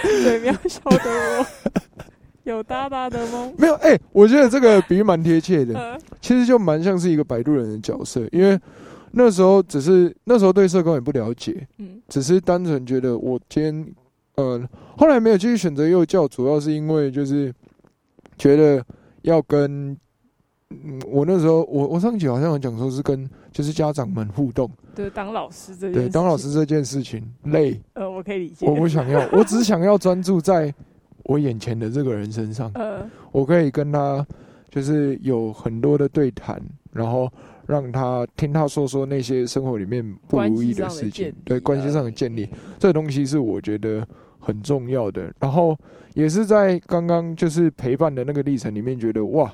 [0.02, 1.00] 最渺小的
[1.40, 1.46] 我，
[2.52, 3.54] 有大大的梦。
[3.58, 6.00] 没有，哎，我觉得这个比喻蛮贴切的。
[6.22, 8.60] 其实就蛮像是一个摆渡人的角色，因为
[9.12, 13.96] 那时候只是那时候对社工也不了解，嗯，只是单纯觉得我今天，
[14.36, 14.62] 呃，
[14.98, 17.54] 后来没有继续选择幼教，主要是因为就是。
[18.42, 18.82] 觉得
[19.24, 19.92] 要跟，
[20.70, 30.74] 嗯，我那时候我我上集好像有讲说是跟就是家长们互动，对，当老师这件对当老师这件事情累，呃，我可以理解，我不想要，我只想要专注在
[31.30, 34.26] 我眼前的这个人身上，呃，我可以跟他
[34.70, 36.60] 就是有很多的对谈，
[36.92, 37.32] 然后
[37.68, 42.50] 让他听他说说那些生活里面不如意的事情，对关系上的建立，
[42.80, 44.06] 这个东西是我觉得。
[44.42, 45.78] 很重要的，然后
[46.14, 49.54] 也是在刚刚就是陪伴的那个历程里面，觉得哇，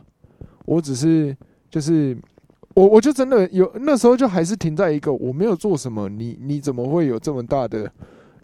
[0.65, 1.35] 我只是
[1.71, 2.15] 就是
[2.75, 7.91] 我我就真的有那时候就还是停在一个我没有做什么，你你怎么会有这么大的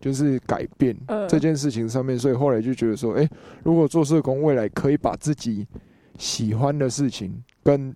[0.02, 0.98] 就是改变
[1.30, 2.20] 这件事情上面？
[2.20, 3.30] 所以后来就觉得说，哎，
[3.64, 5.66] 如果做社工，未来可以把自己
[6.18, 7.32] 喜欢的事情
[7.64, 7.96] 跟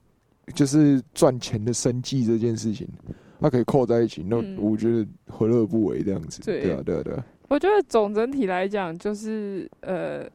[0.54, 2.88] 就是赚钱的生计这件事情，
[3.42, 6.42] 它可以扣在一起，那我觉得何乐不为这样子？
[6.44, 7.26] 对啊，对啊，对啊。
[7.48, 10.28] 我觉得总整体来讲，就是呃，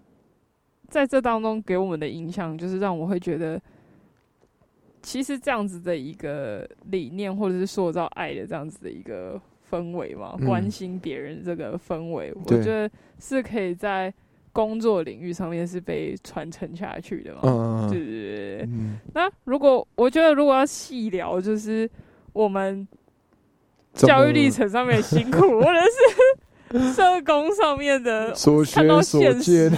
[0.88, 3.60] 在这当中给我们的影响，就是让我会觉得，
[5.02, 9.40] 其实这样子的一个理念，或者是塑造爱的这样子的一个
[9.70, 14.12] 氛围嘛，关心别人这个氛围，我觉得是可以在
[14.52, 17.40] 工作领域上面是被传承下去的嘛。
[17.44, 18.68] 嗯对对对。
[19.14, 21.88] 那如果我觉得，如果要细聊，就是
[22.32, 22.86] 我们
[23.94, 26.40] 教育历程上面辛苦，或者是。
[26.94, 28.32] 社工上面的
[28.72, 29.68] 看到现实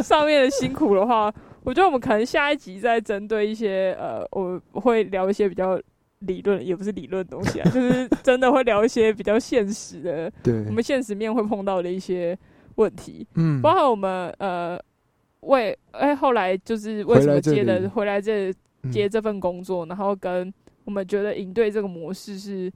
[0.00, 1.24] 上面的辛苦的话，
[1.64, 5.76] 我觉得我们可能下一集再针对一些呃，我会聊一些比较
[6.20, 12.36] 理论，也不是理论东西啊， 就是真的会聊一些比较现实的，对，我们现实面会碰到的一些
[12.76, 14.78] 问题，嗯，包括我们呃
[15.40, 18.52] 为哎后来就是为什么接的回来这
[18.90, 20.52] 接这份工作，然后跟
[20.84, 22.72] 我们觉得营队这个模式是。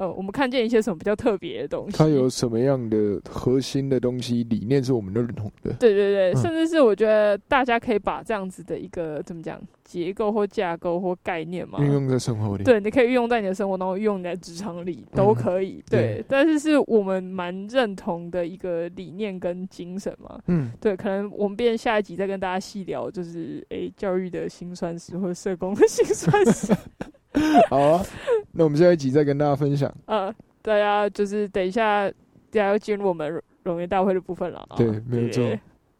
[0.00, 1.98] 呃，我们看见一些什么比较特别的东西？
[1.98, 5.74] 它有什么样的核心的东西理念是我们都认同的？
[5.74, 12.64] 对对对，甚至是我觉得大家可以把这样子的一个怎么讲结构或架构或概念嘛，运用在生活里。
[12.64, 15.84] 对，你可以运用在你的生活当中，运用在职场里都可以。
[15.90, 20.40] 对，但是是我们蛮认同的一个理念跟精神嘛。
[20.46, 26.74] 嗯，对，可能我们变下一集再跟大家细聊，就是诶，教育的辛酸史或者社工的辛酸史。
[27.70, 28.04] 好啊，
[28.52, 29.92] 那我们下一集再跟大家分享。
[30.06, 32.14] 呃，大家就是等一下，大
[32.50, 34.66] 家要进入我们荣誉大会的部分了。
[34.76, 35.44] 对，没有错。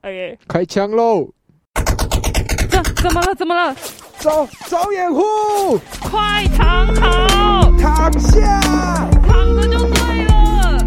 [0.02, 1.28] OK，开枪喽！
[2.70, 3.34] 怎怎么了？
[3.34, 3.76] 怎么了？
[4.18, 5.22] 找找掩护！
[6.02, 7.70] 快躺好！
[7.78, 8.60] 躺下！
[9.26, 10.78] 躺着就对了。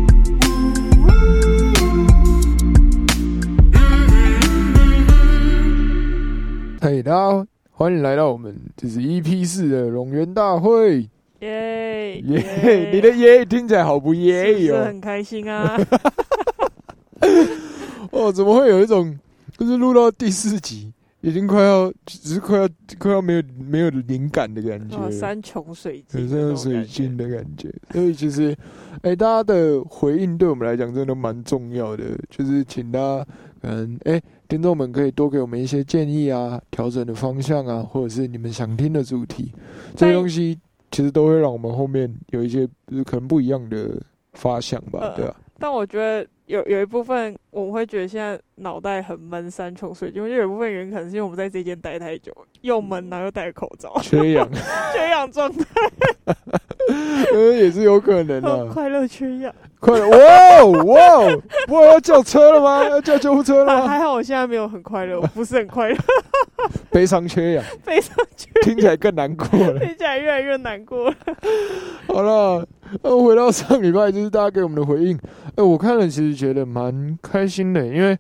[6.81, 7.47] 嘿，大家。
[7.76, 11.09] 欢迎来到我们这是 EP 四的龙源大会，
[11.39, 12.91] 耶耶！
[12.93, 15.76] 你的耶听起来好不耶哟，很开心啊！
[18.11, 19.17] 哦，怎么会有一种
[19.57, 22.69] 就是录到第四集，已经快要，只是快要
[22.99, 27.74] 快要没有没有灵感的感觉，山穷水尽，山穷水尽的感觉。
[27.91, 28.55] 所以其实，
[29.01, 33.26] 哎，大家的回应对我们来讲真的蛮重要的，就是请大家，
[33.61, 34.21] 嗯，哎，
[34.54, 39.51] 听众们可以多给我们一些建议啊，调整的方向啊，或者是你们想听的主题，
[39.95, 40.56] 这些东西
[40.91, 42.68] 其实都会让我们后面有一些
[43.04, 43.99] 可能不一样的
[44.34, 45.36] 发想吧，对吧？
[45.58, 46.28] 但我觉得。
[46.45, 52.31] 有有一部分我们会觉得现在脑袋很闷，山穷水尽，因为有一部分原因可能是因为我们在这间待太久，
[52.61, 54.47] 又闷然后又戴口罩，缺氧，
[54.93, 55.65] 缺氧状态，
[57.33, 58.65] 呃也是有可能的。
[58.73, 61.27] 快乐缺氧，快乐哇哇
[61.69, 62.83] 哇要叫车了吗？
[62.89, 63.87] 要叫救护车了吗？
[63.87, 65.97] 还好我现在没有很快乐，我不是很快乐，
[66.91, 71.15] 悲伤缺氧，悲伤缺，听起来更难过了，听起来越来越难过了。
[72.07, 72.67] 好了。
[73.01, 75.17] 呃，回到上礼拜，就是大家给我们的回应。
[75.55, 78.17] 哎，我看了，其实觉得蛮开心的，因为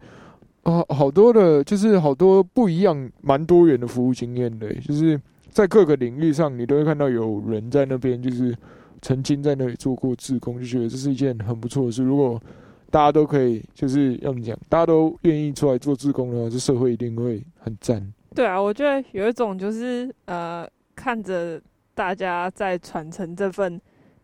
[0.63, 5.19] 啊，好多的，就是好多不一样、蛮多元的服务经验的，就是
[5.49, 8.55] 在各个领域上，你都会看到有人在那边，就是
[9.01, 12.01] 曾经在那里做过志工，就觉得这是一件很不错的事。
[12.03, 12.41] 如果
[12.89, 18.13] 大家都可以，就是要怎么讲，大家都愿意出来做志工的话，这社会一定会很赞。
[18.33, 21.61] 对啊，我觉得有一种就是呃，看着
[21.93, 23.79] 大家在传承这份。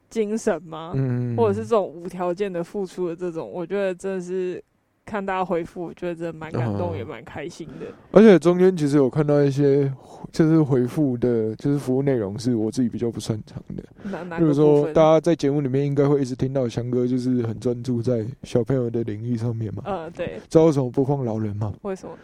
[0.09, 0.91] 精神吗？
[0.95, 4.61] 嗯，或者是这种无条件的付出的这种，我觉得真的是
[5.05, 7.87] 看大家回复，我觉得真的蛮感动，也蛮开心的。
[8.11, 9.91] 而且中间其实有看到一些，
[10.31, 14.37] 就是回复的，就是服务内容是我自己比较不擅长的。
[14.37, 19.83] 比如说，大家在节目里面应该会一直听到翔哥就是很专注在小朋友的领域上面嘛。
[19.85, 20.39] 嗯，对。
[20.47, 21.73] 知道为什么不放老人吗？
[21.81, 22.15] 为什么？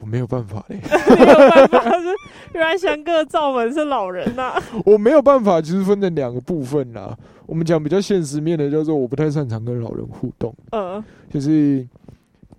[0.00, 0.78] 我没有办法嘞，
[1.16, 2.06] 没有办法是
[2.54, 4.54] 原来翔哥的罩门是老人呐。
[4.86, 7.16] 我没有办法，其实分成两个部分啦。
[7.46, 10.54] 我们讲比较现实面的，叫做我不太擅长跟老人互动。
[10.70, 11.86] 嗯，就是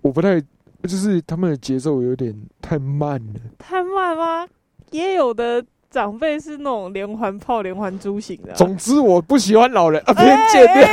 [0.02, 0.40] 我不太，
[0.82, 3.40] 就是他们的节奏有点太慢了。
[3.58, 4.46] 太慢吗？
[4.90, 8.52] 也有的长辈是那种连环炮、连环猪型的。
[8.54, 10.88] 总之，我不喜欢老人啊，偏见面。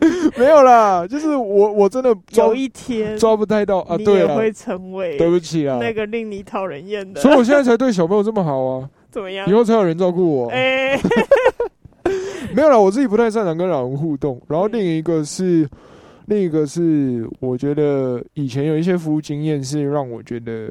[0.36, 9.48] 没有啦，就是我我真的有一天抓不太到啊，对了，会成为对不起啊，那个令你讨人厌的，所以我现在才对小朋友这么好啊， 怎么样？
[9.48, 10.48] 以后才有人照顾我。
[10.50, 10.98] 哎，
[12.54, 15.68] 没有啦，我自己不太擅长跟老人互动，然后另一个是
[16.26, 20.70] 另一个是，我觉得以前有一些服务经验是让我觉得，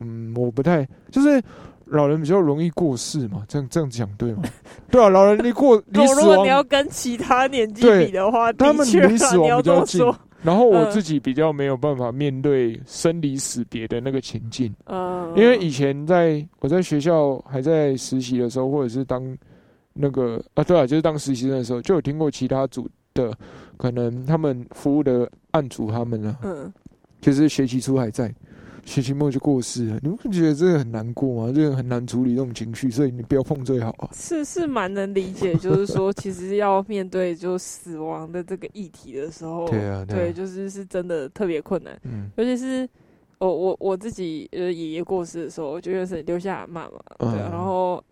[0.00, 1.42] 嗯，我不太就是。
[1.86, 4.42] 老人比较容易过世嘛，这样这样讲对吗？
[4.90, 10.04] 对啊，老人离过 离死亡，如果你要跟其他年纪比的话，他们离死亡比较近。
[10.42, 19.22] 然后我自己比较没有办法面对生离死别的那个情境，嗯，因为以前在我在学校还在实习的时候，或者是当
[19.92, 23.32] 那个啊，对啊，就是当实习生的时候，就有听过其他组的
[23.76, 26.72] 可能他们服务的案组他们呢，嗯，
[27.20, 28.34] 就是学习初还在。
[28.84, 31.52] 学期末就过世了，你不觉得这个很难过吗？
[31.54, 34.10] 这个很难处理这种情绪，所以你不要碰最好啊。
[34.12, 41.96] 是是蛮能理解，就是说，其实要面对就死亡的这个议题的时候，对啊，对，就是是真的特别困难。
[42.02, 42.88] 嗯，尤其是
[43.38, 47.48] 我我我自己呃爷爷过世的时候，我觉得是留下阿妈嘛，对啊。
[47.52, 48.02] 然后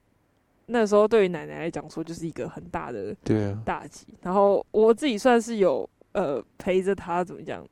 [0.66, 4.06] 那时候对于奶奶来讲说，就是一个很大的对啊打击。
[4.22, 7.66] 然后我自己算是有呃陪着他怎么讲。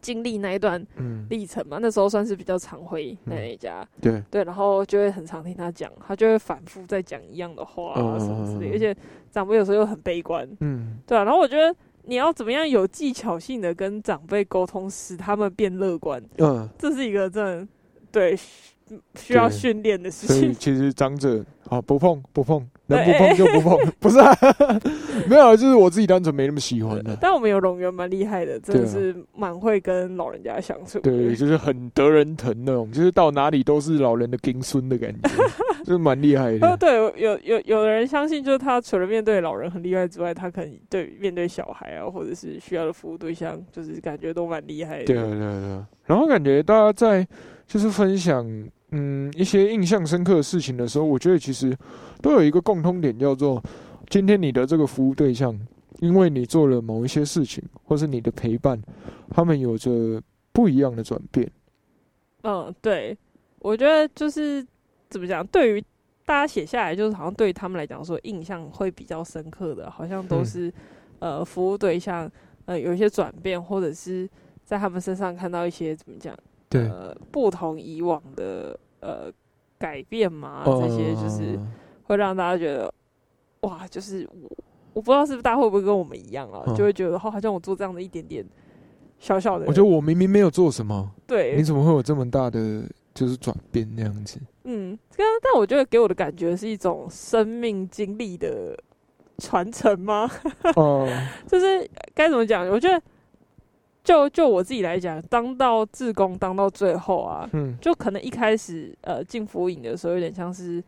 [0.00, 0.84] 经历那一段
[1.28, 4.22] 历程嘛，那时候算是比较常回奶奶家，对。
[4.30, 8.96] 对，然后就会很常听他讲，他就会反复在讲一样的话啊什么之类，而且
[9.30, 11.74] 长辈有时候又很悲观，嗯，对啊，然后我觉得
[12.04, 17.68] 你要怎么样有技巧性的跟长辈沟通，使他们变乐观，嗯，这是一个真的
[18.12, 18.38] 对
[19.16, 20.36] 需要训练的事情。
[20.36, 22.66] 所以其实长者啊，不碰不碰。
[22.88, 24.20] 能不碰就不碰， 不是？
[24.20, 24.32] 啊
[25.26, 27.16] 没有，就是我自己单纯没那么喜欢的。
[27.20, 31.00] 但我们有龙源蛮厉害的，真的是蛮会跟老人家相处。
[31.00, 35.28] 对，就是很得人疼那种，就是到哪里都是老人的金孙的感觉，
[35.84, 36.76] 就是蛮厉害的。
[36.76, 45.06] 对，有有有的人相信，就是他除了面对老人很厉害之外，他可能对面对小孩啊，或者是需要的服务对象，就是感觉都蛮厉害的。
[45.06, 45.84] 对对对。
[46.04, 47.26] 然后感觉大家在
[47.66, 48.46] 就是分享。
[48.90, 51.76] 嗯，一些印象深刻的事情的时候，我觉得其实
[52.22, 53.62] 都有一个共通点，叫做
[54.08, 55.58] 今天你的这个服务对象，
[55.98, 58.80] 因为你做了某一些事情，或是你的陪伴，
[59.30, 60.22] 他们有着
[60.52, 61.50] 不一样的转变。
[62.42, 63.18] 嗯，对，
[63.58, 64.64] 我觉得就是
[65.10, 65.84] 怎么讲，对于
[66.24, 70.72] 大家写下来，就是好像对于他们来讲说，印象会比较深刻的，好像都是
[71.18, 72.30] 呃服务对象
[72.66, 74.28] 呃有一些转变，或者是
[74.64, 76.32] 在他们身上看到一些怎么讲。
[76.70, 79.30] 呃，不同以往的呃
[79.78, 81.58] 改变嘛，这些就是
[82.04, 82.92] 会让大家觉得
[83.60, 84.50] 哇，就是我
[84.94, 88.44] 我不知道是不是大家会不会跟我们一样啊，就会觉得哦好像我做这样的一点点
[89.18, 92.82] 小小的，我觉得我明明没有做什么，对，你怎么会有这么大的
[93.14, 94.38] 就是转变那样子。
[94.64, 98.76] 嗯，但但我觉得给我的感觉是一种生命经历的
[99.38, 100.28] 传承吗？
[100.74, 101.08] 哦，
[101.46, 102.68] 就是该怎么讲？
[102.68, 103.00] 我觉得，
[104.06, 110.82] 就就我自己来讲，当到志工当到最后啊，嗯，就可能一开始呃进福影的时候，有点像是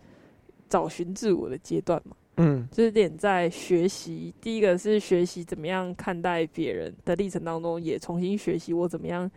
[0.69, 2.15] 找寻自我的阶段嘛。
[2.37, 4.33] 嗯，就是点在学习。
[4.41, 9.29] 第一个是学习怎么样看待别人的历程当中，也重新学习我怎么样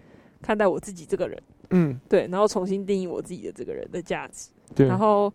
[0.43, 1.41] 看待我自己这个人。
[1.71, 4.51] 嗯，对，然后重新定义我自己的这个人的价值。
[4.75, 5.33] 对，然后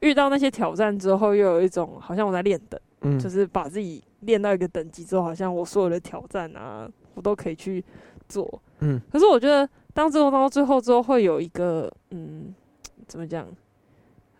[0.00, 7.84] 遇到那些挑战之后，又有一种好像我在练等，嗯，就是把自己练到一个等级之后，好像我所有的挑战啊，我都可以去
[8.28, 8.62] 做。
[8.80, 12.52] 嗯，可是我觉得当之后到最后之后，会有一个嗯，
[13.06, 13.46] 怎么讲？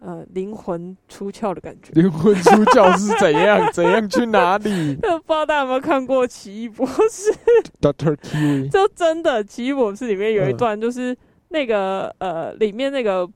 [0.05, 1.93] 呃，灵魂出窍的感觉。
[1.93, 3.71] 灵魂出窍是怎样？
[3.73, 4.97] 怎样去哪里？
[4.99, 7.33] 不知道大家有没有看过《奇异博士
[7.81, 8.69] 》？Doctor Kiwi。
[8.69, 11.17] 就真的《奇异博士》里面有一段，就是
[11.51, 13.29] 那个呃，里面那个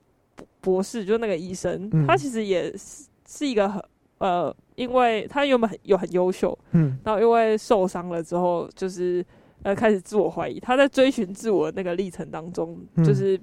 [0.60, 3.80] 博士，就那个医生，他其实也是是一个很
[4.18, 9.24] 呃，因为他原本很有很优秀，嗯，然后因为受伤了之后，就是
[9.62, 10.58] 呃开始自我怀疑。
[10.58, 13.38] 他在追寻自我那个历程当中，就是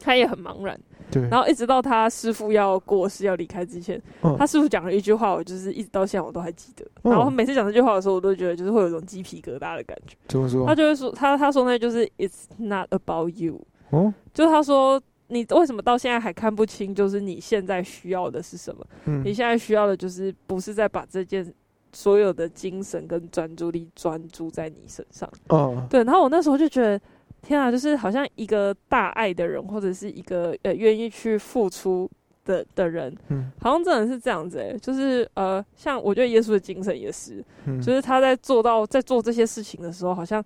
[0.00, 0.78] 他也很茫然。
[1.10, 4.00] 对然后一直到他师傅要过世要离开之前，
[4.38, 6.86] 他师傅讲了一句话，我就是一直到现在我都还记得。
[7.02, 10.16] 然后每次讲这句话的时候，我都觉得就是会有一种鸡皮疙瘩的感觉。
[10.26, 10.66] 怎么说？
[10.66, 13.60] 他就会说他他说那就是 It's not about you。
[13.90, 14.98] 哦，就是他说
[15.32, 18.86] 你为什么到现在还看不清，就是你现在需要的是什么？
[19.06, 21.52] 嗯，你现在需要的就是不是在把这件
[21.92, 25.28] 所有的精神跟专注力专注在你身上。
[25.48, 26.04] 哦，对。
[26.04, 27.00] 然后我那时候就觉得。
[27.44, 32.08] 天啊，就是好像一个大爱的人，或者是一个呃愿意去付出
[32.44, 37.44] 的的人，嗯，好像真的是这样子诶，就是呃，像我觉得耶稣的精神也是，
[37.84, 40.40] 就是他在做到在做这些事情的时候，好像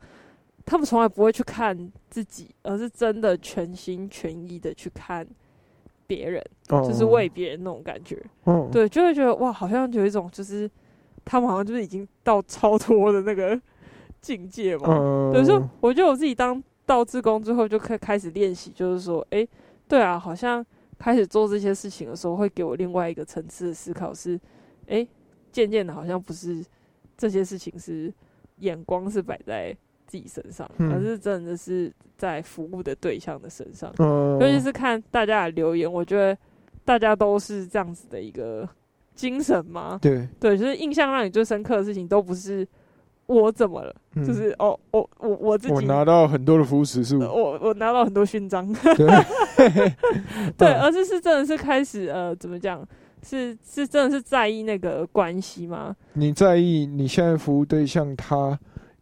[0.66, 5.26] 他们从来不会去看自己，而是真的全心全意的去看
[6.06, 10.70] 别人，就是为别人那种感觉，嗯，对，就会觉得哇，好像有一种就是
[11.24, 13.58] 他们好像就是已经到超脱的那个
[14.20, 16.62] 境界嘛，对，就我觉得我自己当。
[16.86, 19.44] 到自宫之后就可以开始练习，就是说，哎，
[19.88, 20.64] 对啊，好像
[20.96, 24.40] 开始做这些事情的时候，会给我另外一个层次的思考，是，
[24.86, 25.04] 哎，
[25.50, 26.64] 渐渐的，好像不是
[27.16, 28.14] 这些事情是
[28.58, 29.76] 眼光是摆在
[30.06, 33.92] 自己身上，而是真的是在服务的对象的身上。
[33.98, 36.36] 尤其是看大家的留言，我觉得
[36.84, 38.68] 大家都是这样子的一个
[39.14, 39.98] 精神吗？
[40.00, 42.66] 对，对，就是印象让你最深刻的事情，都不是。
[43.26, 43.92] 我怎么了？
[44.24, 48.72] 就是哦，我我我自己，我拿到很多的扶持是我我拿到很多勋章，
[50.56, 52.86] 对， 而是是真的是开始呃，怎么讲？
[53.24, 55.96] 是是真的是在意那个关系吗？
[56.12, 58.56] 你在意你现在服务对象他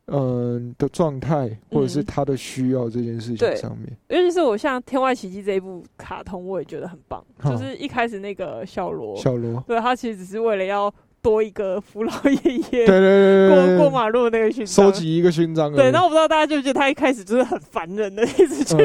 [0.07, 3.97] 嗯的状态，或者是他的需要这件事情上面？
[4.09, 7.25] 尤其是我像《天外奇迹》这一部卡通，我也觉得很棒。
[7.45, 10.93] 就是一开始那个小罗，小罗，对他其实只是为了要。
[11.25, 15.75] 多一个扶老爷爷，对对对过过马路的那个勋章，收集一个勋章。
[15.75, 18.77] 对，那我不知道大家就觉得他一开始就是很烦人的，一直去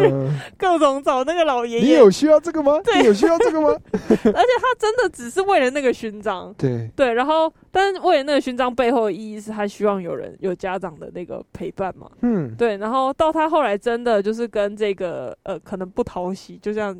[0.58, 1.86] 各种找那个老爷爷。
[1.86, 2.80] 你有需要这个吗？
[2.82, 3.68] 对，有需要这个吗？
[3.92, 6.56] 而且他真的只是为了那个勋章。
[6.58, 12.10] 对对，然后，但是为了那个勋章背后的意义是他希望有人有家长的那个陪伴嘛。
[12.22, 12.78] 嗯，对。
[12.78, 16.98] 然后到他后来真的就是跟这个呃，可能不讨喜，就像。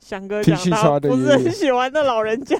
[0.00, 2.56] 翔哥讲到不是很喜欢的老人家，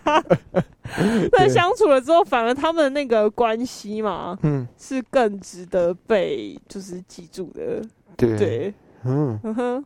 [1.33, 7.83] 但相处了之后，反而他们那个关系嘛，嗯，是更值得被就是记住的。
[8.17, 8.73] 对，
[9.05, 9.85] 嗯哼，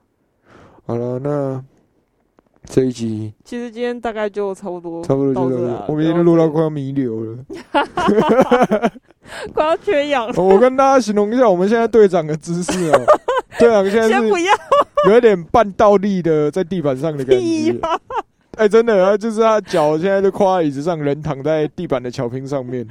[0.87, 1.65] 好了，那
[2.65, 5.87] 这一集其实今天大概就差不多，差不多就了。
[5.89, 7.39] 我们已经录到快要弥留了，
[9.55, 10.43] 快要缺氧了。
[10.43, 13.01] 我跟大家形容一下，我们现在队长的姿势哦。
[13.59, 14.53] 队长现在不要
[15.09, 17.79] 有一点半倒立的在地板上的感觉，
[18.57, 22.87] 哎，真的，啊就是他脚现在就跨在椅子上，人躺在地板的巧拼上面。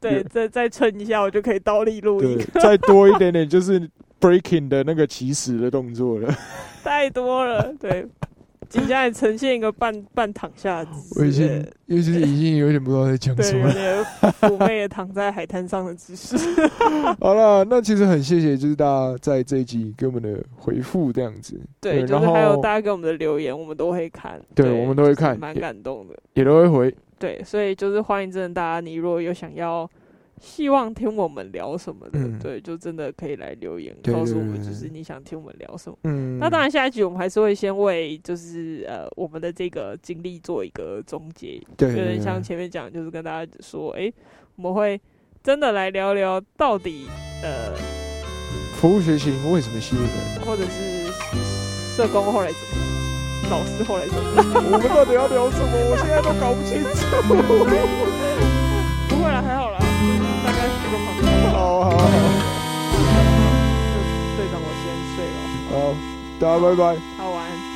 [0.00, 2.38] 对，再再撑一下，我就可以倒立录音。
[2.54, 3.80] 再多一点点就是
[4.20, 6.34] breaking 的那个起始的动作了。
[6.82, 8.06] 太多了，对。
[8.68, 11.42] 紧接着呈现一个半半躺下的姿势，
[11.86, 13.68] 因为就是已经有点不知道在讲什么，
[14.40, 16.36] 妩媚的躺在海滩上的姿势。
[17.20, 21.58] 好了，那其实很谢谢，就是大家在这一集给我们的回复这样子。
[21.80, 24.40] 对，就是还有大家给我们的留言，我们都会看。
[24.54, 26.94] 对，我们都会看，蛮感动的，也都会回。
[27.18, 29.90] 对，所以就是欢迎真的大家，你如果有想要。
[30.40, 35.96] 希望听我们聊什么的，对，就真的可以来留言告诉我们，就是你想听我们聊什么。
[36.40, 44.10] 那当然，下一集我们还是会先为就是呃我们的这个经历做一个总结，对有点像前面讲，就是跟大家说，哎，
[44.56, 44.98] 我们会
[45.42, 47.06] 真的来聊聊到底
[47.42, 47.74] 呃
[48.76, 51.12] 服务学习为什么吸引人，或者是
[51.94, 52.66] 社工后来怎么，
[53.50, 54.20] 老师后来怎么，
[54.72, 55.68] 我们到底要聊什么？
[55.90, 56.88] 我现在都搞不清楚。
[59.10, 59.89] 不会了，还好啦。
[61.52, 61.96] 好好好，
[64.36, 65.38] 队长 我先睡了。
[65.70, 65.72] 好，
[66.38, 66.82] 大家拜拜。
[67.18, 67.69] 好玩。